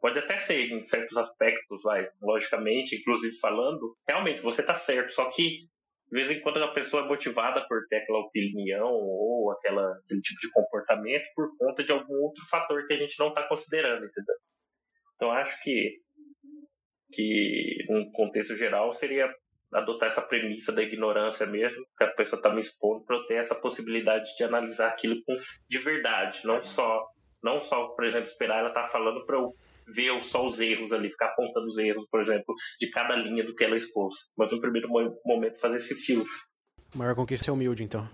[0.00, 5.30] pode até ser em certos aspectos, vai, logicamente, inclusive falando, realmente você está certo, só
[5.30, 5.66] que
[6.08, 10.20] de vez em quando a pessoa é motivada por ter aquela opinião ou aquela, aquele
[10.20, 14.04] tipo de comportamento por conta de algum outro fator que a gente não está considerando,
[14.04, 14.36] entendeu?
[15.16, 15.98] Então acho que
[17.12, 19.28] que, num contexto geral, seria
[19.72, 23.34] adotar essa premissa da ignorância mesmo, que a pessoa está me expondo para eu ter
[23.34, 25.16] essa possibilidade de analisar aquilo
[25.68, 27.04] de verdade, não só,
[27.42, 29.54] não só, por exemplo, esperar ela estar tá falando para eu
[29.86, 33.54] ver só os erros ali, ficar apontando os erros, por exemplo, de cada linha do
[33.54, 34.88] que ela expôs, mas no primeiro
[35.24, 36.32] momento fazer esse filtro.
[36.94, 38.08] Maior conquista é humilde, então.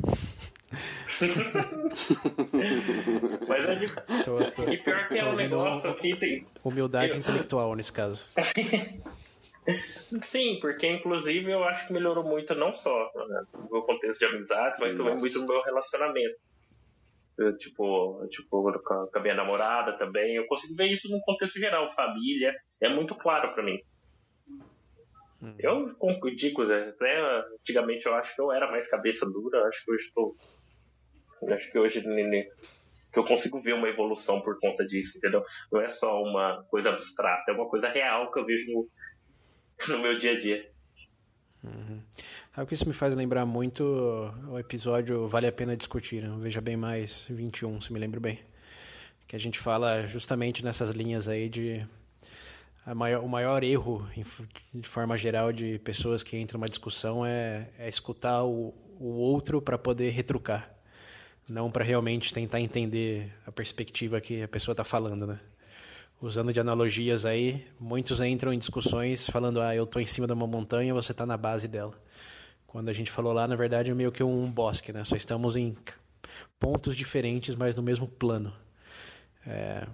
[3.48, 3.86] Mas é de...
[4.24, 6.46] tô, tô, e pior que é um negócio que tem.
[6.64, 7.18] Humildade eu...
[7.18, 8.26] intelectual nesse caso.
[10.22, 14.26] Sim, porque inclusive eu acho que melhorou muito não só né, no meu contexto de
[14.26, 16.36] amizade, mas também muito no meu relacionamento.
[17.38, 20.34] Eu, tipo, tipo com a minha namorada também.
[20.34, 22.54] Eu consigo ver isso no contexto geral, família.
[22.80, 23.80] É muito claro para mim.
[25.40, 25.54] Hum.
[25.58, 25.94] Eu
[26.36, 26.92] digo, né,
[27.60, 30.36] antigamente eu acho que eu era mais cabeça dura, acho que hoje estou
[31.50, 32.02] Acho que hoje
[33.12, 35.44] que eu consigo ver uma evolução por conta disso, entendeu?
[35.70, 38.88] Não é só uma coisa abstrata, é uma coisa real que eu vejo no,
[39.88, 40.72] no meu dia a dia.
[41.62, 42.66] Uhum.
[42.66, 43.84] que isso me faz lembrar muito
[44.48, 46.34] o episódio Vale a Pena Discutir, né?
[46.40, 48.40] Veja Bem Mais 21, se me lembro bem.
[49.26, 51.86] Que a gente fala justamente nessas linhas aí de
[52.84, 54.04] Maior, o maior erro,
[54.74, 59.62] de forma geral, de pessoas que entram numa discussão é, é escutar o, o outro
[59.62, 60.68] para poder retrucar
[61.48, 65.40] não para realmente tentar entender a perspectiva que a pessoa está falando, né?
[66.20, 70.32] Usando de analogias aí, muitos entram em discussões falando, ah, eu estou em cima de
[70.32, 71.94] uma montanha, você está na base dela.
[72.66, 75.04] Quando a gente falou lá, na verdade, é meio que um bosque, né?
[75.04, 75.76] Só estamos em
[76.58, 78.52] pontos diferentes, mas no mesmo plano.
[79.46, 79.86] É...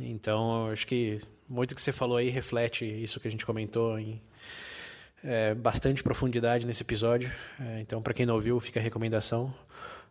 [0.00, 4.20] Então, acho que muito que você falou aí reflete isso que a gente comentou em
[5.24, 7.32] é, bastante profundidade nesse episódio.
[7.58, 9.52] É, então, para quem não ouviu, fica a recomendação.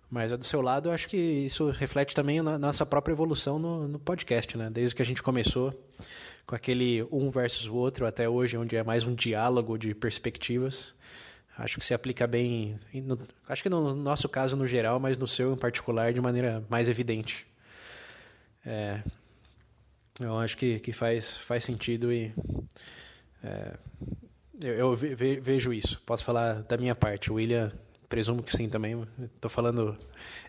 [0.10, 3.60] Mas é do seu lado, eu acho que isso reflete também a nossa própria evolução
[3.60, 4.70] no, no, podcast, né?
[4.70, 5.74] Desde que a gente começou
[6.46, 10.94] com aquele um versus o outro até hoje, onde é mais um diálogo de perspectivas.
[11.58, 15.28] Acho que se aplica bem, no, acho que no nosso caso no geral, mas no
[15.28, 17.46] seu em particular de maneira mais evidente.
[18.66, 19.02] É,
[20.22, 22.34] eu acho que, que faz, faz sentido e
[23.44, 23.74] é,
[24.62, 26.02] eu, eu ve, vejo isso.
[26.06, 27.32] Posso falar da minha parte.
[27.32, 27.72] William
[28.10, 29.06] Presumo que sim também.
[29.36, 29.98] Estou falando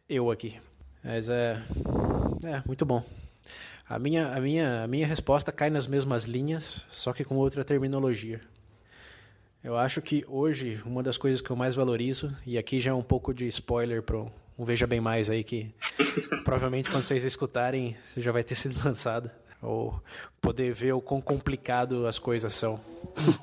[0.09, 0.61] eu aqui.
[1.02, 1.62] Mas é,
[2.44, 3.02] é muito bom.
[3.88, 7.64] A minha, a, minha, a minha resposta cai nas mesmas linhas, só que com outra
[7.64, 8.40] terminologia.
[9.64, 12.94] Eu acho que hoje uma das coisas que eu mais valorizo, e aqui já é
[12.94, 15.74] um pouco de spoiler para um Veja Bem Mais aí, que
[16.44, 19.30] provavelmente quando vocês escutarem, você já vai ter sido lançado.
[19.61, 20.00] Ou
[20.40, 22.78] poder ver o quão complicado as coisas são.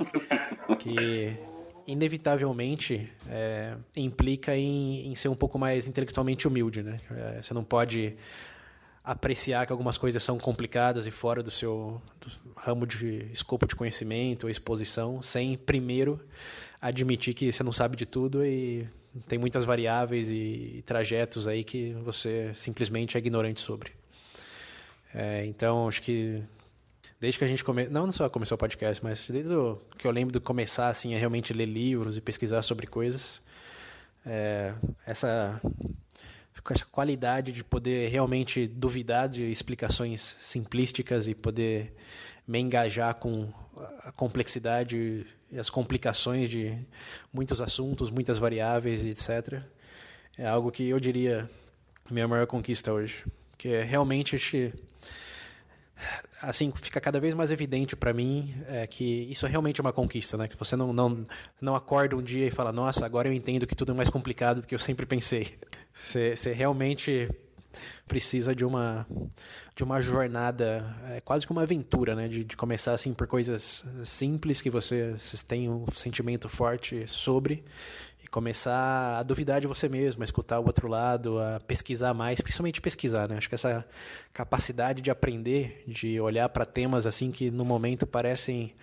[0.80, 1.38] que
[1.88, 7.00] inevitavelmente é, implica em, em, ser um pouco mais intelectualmente humilde, né?
[7.12, 8.16] É, você não pode
[9.04, 13.76] apreciar que algumas coisas são complicadas e fora do seu do ramo de escopo de
[13.76, 16.20] conhecimento ou exposição, sem primeiro
[16.82, 18.88] admitir que você não sabe de tudo e
[19.28, 23.92] tem muitas variáveis e, trajetos aí que você simplesmente é ignorante sobre.
[25.14, 26.44] É, então, acho que
[27.26, 27.88] desde que a gente come...
[27.88, 29.82] não só começou o podcast, mas desde o...
[29.98, 33.42] que eu lembro de começar assim a realmente ler livros e pesquisar sobre coisas,
[34.24, 34.76] é...
[35.08, 35.60] essa
[36.68, 41.94] essa qualidade de poder realmente duvidar de explicações simplísticas e poder
[42.48, 43.52] me engajar com
[44.04, 46.76] a complexidade e as complicações de
[47.32, 49.62] muitos assuntos, muitas variáveis, etc.
[50.38, 51.48] É algo que eu diria
[52.10, 53.24] minha maior conquista hoje,
[53.60, 54.74] que é realmente
[56.42, 60.38] assim fica cada vez mais evidente para mim é, que isso é realmente uma conquista,
[60.38, 60.48] né?
[60.48, 61.24] Que você não, não
[61.62, 64.62] não acorda um dia e fala, nossa, agora eu entendo que tudo é mais complicado
[64.62, 65.58] do que eu sempre pensei.
[65.94, 67.30] Você, realmente
[68.06, 69.08] precisa de uma
[69.74, 72.28] de uma jornada, é quase que uma aventura, né?
[72.28, 75.16] De, de começar assim por coisas simples que você
[75.48, 77.64] tem um sentimento forte sobre
[78.36, 82.82] começar a duvidar de você mesmo, a escutar o outro lado, a pesquisar mais, principalmente
[82.82, 83.38] pesquisar, né?
[83.38, 83.86] Acho que essa
[84.34, 88.74] capacidade de aprender, de olhar para temas assim que no momento parecem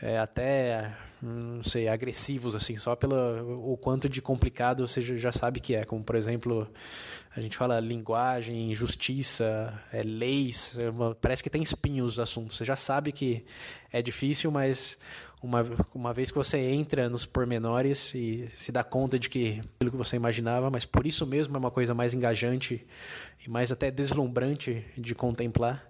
[0.00, 5.60] é, até não sei agressivos assim só pelo o quanto de complicado você já sabe
[5.60, 6.70] que é como por exemplo
[7.34, 12.66] a gente fala linguagem justiça é, leis é parece que tem espinhos o assunto você
[12.66, 13.42] já sabe que
[13.90, 14.98] é difícil mas
[15.46, 19.92] uma, uma vez que você entra nos pormenores e se dá conta de que aquilo
[19.92, 22.84] que você imaginava, mas por isso mesmo é uma coisa mais engajante
[23.44, 25.88] e mais até deslumbrante de contemplar.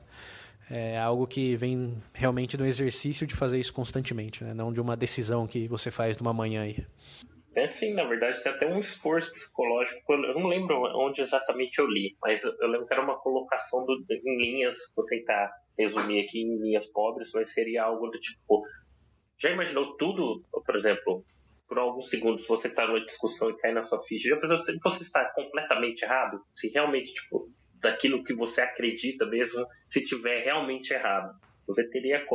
[0.70, 4.52] É algo que vem realmente do exercício de fazer isso constantemente, né?
[4.52, 6.84] não de uma decisão que você faz de uma manhã aí.
[7.54, 10.12] É sim, na verdade, tem até um esforço psicológico.
[10.12, 14.04] Eu não lembro onde exatamente eu li, mas eu lembro que era uma colocação do,
[14.10, 18.62] em linhas, vou tentar resumir aqui em linhas pobres, mas seria algo do tipo:
[19.38, 21.24] já imaginou tudo, por exemplo,
[21.68, 24.28] por alguns segundos você está numa discussão e cai na sua ficha?
[24.28, 26.40] Já pensou se você está completamente errado?
[26.54, 31.34] Se realmente, tipo, daquilo que você acredita mesmo, se tiver realmente errado,
[31.66, 32.26] você teria a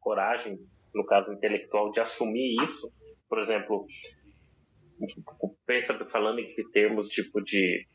[0.00, 0.58] coragem,
[0.94, 2.92] no caso intelectual, de assumir isso?
[3.28, 3.86] Por exemplo,
[5.64, 7.86] pensa falando em termos tipo de,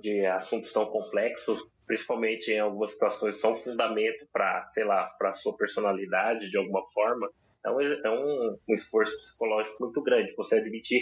[0.00, 5.56] de assuntos tão complexos, principalmente em algumas situações, são fundamento para, sei lá, para sua
[5.56, 7.28] personalidade de alguma forma.
[7.64, 10.34] É um, é um, um esforço psicológico muito grande.
[10.36, 11.00] Você admitir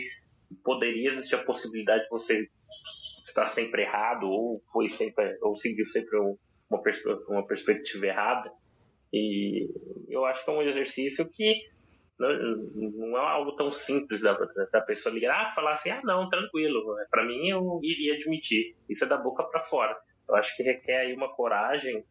[0.48, 2.48] que poderia existir a possibilidade de você
[3.24, 6.38] estar sempre errado ou foi sempre ou seguiu sempre uma,
[7.28, 8.50] uma perspectiva errada.
[9.12, 9.68] E
[10.08, 11.54] eu acho que é um exercício que
[12.18, 12.28] não,
[13.08, 14.34] não é algo tão simples da,
[14.72, 18.76] da pessoa ligar, ah, falar assim, ah, não, tranquilo, para mim eu iria admitir.
[18.88, 19.96] Isso é da boca para fora.
[20.28, 22.04] Eu acho que requer aí uma coragem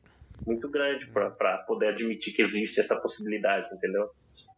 [0.45, 4.10] muito grande para poder admitir que existe essa possibilidade, entendeu?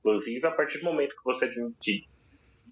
[0.01, 2.05] Inclusive, a partir do momento que você admitir,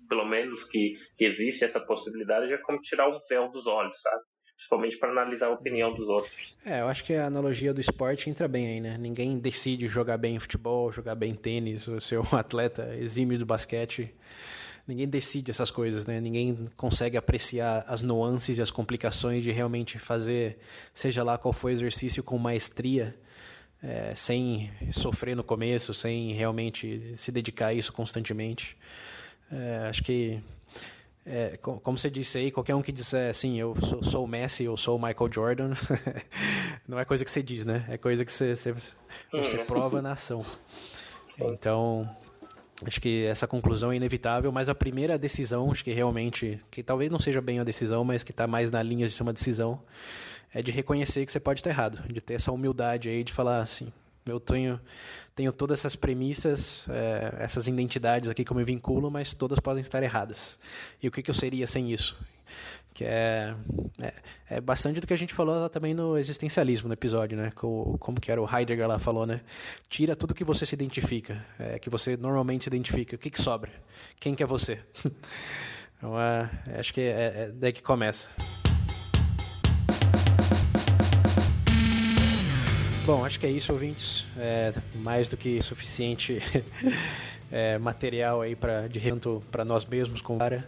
[0.09, 4.21] pelo menos, que, que existe essa possibilidade, é como tirar um véu dos olhos, sabe?
[4.55, 6.57] Principalmente para analisar a opinião dos outros.
[6.65, 8.97] É, eu acho que a analogia do esporte entra bem aí, né?
[8.97, 14.13] Ninguém decide jogar bem futebol, jogar bem tênis, ou ser um atleta exímio do basquete.
[14.87, 16.19] Ninguém decide essas coisas, né?
[16.19, 20.57] Ninguém consegue apreciar as nuances e as complicações de realmente fazer,
[20.95, 23.15] seja lá qual for o exercício, com maestria
[23.81, 28.77] é, sem sofrer no começo, sem realmente se dedicar a isso constantemente.
[29.51, 30.41] É, acho que
[31.25, 34.63] é, como você disse aí, qualquer um que disser assim, eu sou, sou o Messi,
[34.63, 35.73] eu sou o Michael Jordan,
[36.87, 37.85] não é coisa que você diz, né?
[37.87, 38.73] É coisa que você, você,
[39.31, 39.65] você uhum.
[39.65, 40.43] prova na ação.
[41.39, 42.09] Então,
[42.83, 47.11] acho que essa conclusão é inevitável, mas a primeira decisão, acho que realmente, que talvez
[47.11, 49.79] não seja bem a decisão, mas que está mais na linha de ser uma decisão,
[50.53, 53.59] é de reconhecer que você pode estar errado, de ter essa humildade aí de falar
[53.59, 53.91] assim,
[54.25, 54.79] eu tenho,
[55.35, 59.81] tenho todas essas premissas, é, essas identidades aqui que eu me vinculo, mas todas podem
[59.81, 60.59] estar erradas.
[61.01, 62.17] E o que, que eu seria sem isso?
[62.93, 63.55] Que é,
[64.01, 64.13] é,
[64.49, 67.51] é, bastante do que a gente falou lá também no existencialismo, no episódio, né?
[67.55, 69.41] Como, como que era o Heidegger lá falou, né?
[69.87, 73.15] Tira tudo que você se identifica, é, que você normalmente se identifica.
[73.15, 73.71] O que, que sobra?
[74.19, 74.79] Quem que é você?
[75.97, 78.27] então, é, acho que é, é daí que começa.
[83.09, 84.23] Bom, acho que é isso, ouvintes.
[84.37, 86.39] É mais do que suficiente
[87.51, 90.63] é, material aí para de tanto para nós mesmos para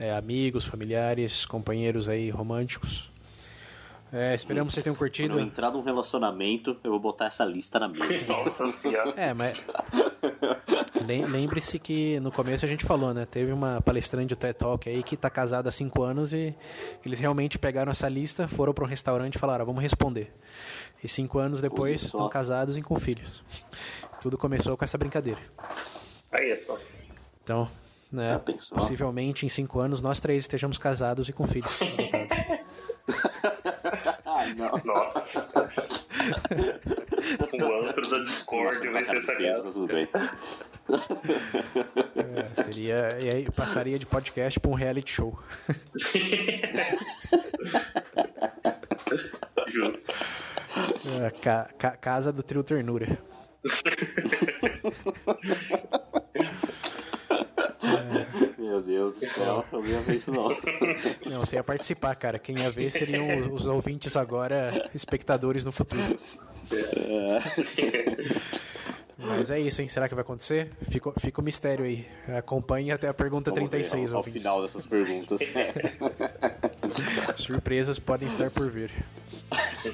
[0.00, 3.10] é, amigos, familiares, companheiros aí românticos.
[4.12, 5.30] É, esperamos que vocês tenham curtido.
[5.30, 8.24] Quando eu entrar num relacionamento, eu vou botar essa lista na mesa.
[8.32, 9.12] Nossa senhora.
[9.16, 9.66] É, mas.
[11.28, 13.26] Lembre-se que no começo a gente falou, né?
[13.26, 16.54] Teve uma palestrante do TED Talk aí que está casada há cinco anos e
[17.04, 20.32] eles realmente pegaram essa lista, foram para um restaurante e falaram: ah, vamos responder.
[21.02, 23.44] E cinco anos depois estão casados e com filhos.
[24.20, 25.40] Tudo começou com essa brincadeira.
[26.32, 26.78] Aí só.
[27.42, 27.68] Então,
[28.10, 28.40] né,
[28.70, 31.78] possivelmente em cinco anos nós três estejamos casados e com filhos
[34.54, 34.80] não.
[34.84, 35.48] Nossa.
[37.52, 39.34] o antro da Discord vai ser essa.
[39.72, 40.08] Tudo bem.
[42.14, 43.18] É, seria.
[43.20, 45.36] E aí passaria de podcast para um reality show.
[49.68, 50.12] Justo.
[51.20, 53.18] É, ca, ca, casa do trio Ternura.
[58.76, 60.48] Meu Deus do céu, eu não ia ver isso não.
[61.24, 62.38] Não, você ia participar, cara.
[62.38, 66.18] Quem ia ver seriam os ouvintes agora, espectadores no futuro.
[66.70, 67.38] É.
[69.18, 69.88] Mas é isso, hein?
[69.88, 70.70] Será que vai acontecer?
[70.90, 72.06] Fica, fica o mistério aí.
[72.36, 75.40] Acompanhe até a pergunta Vamos 36, ver, ao, ao final dessas perguntas.
[77.36, 78.90] Surpresas podem estar por vir.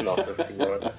[0.02, 0.92] Nossa senhora.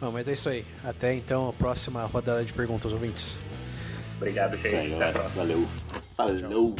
[0.00, 0.64] Bom, mas é isso aí.
[0.82, 3.36] Até então a próxima rodada de perguntas, ouvintes.
[4.16, 4.94] Obrigado, gente.
[4.94, 5.44] Até a próxima.
[5.44, 5.68] Valeu.
[6.16, 6.76] Falou.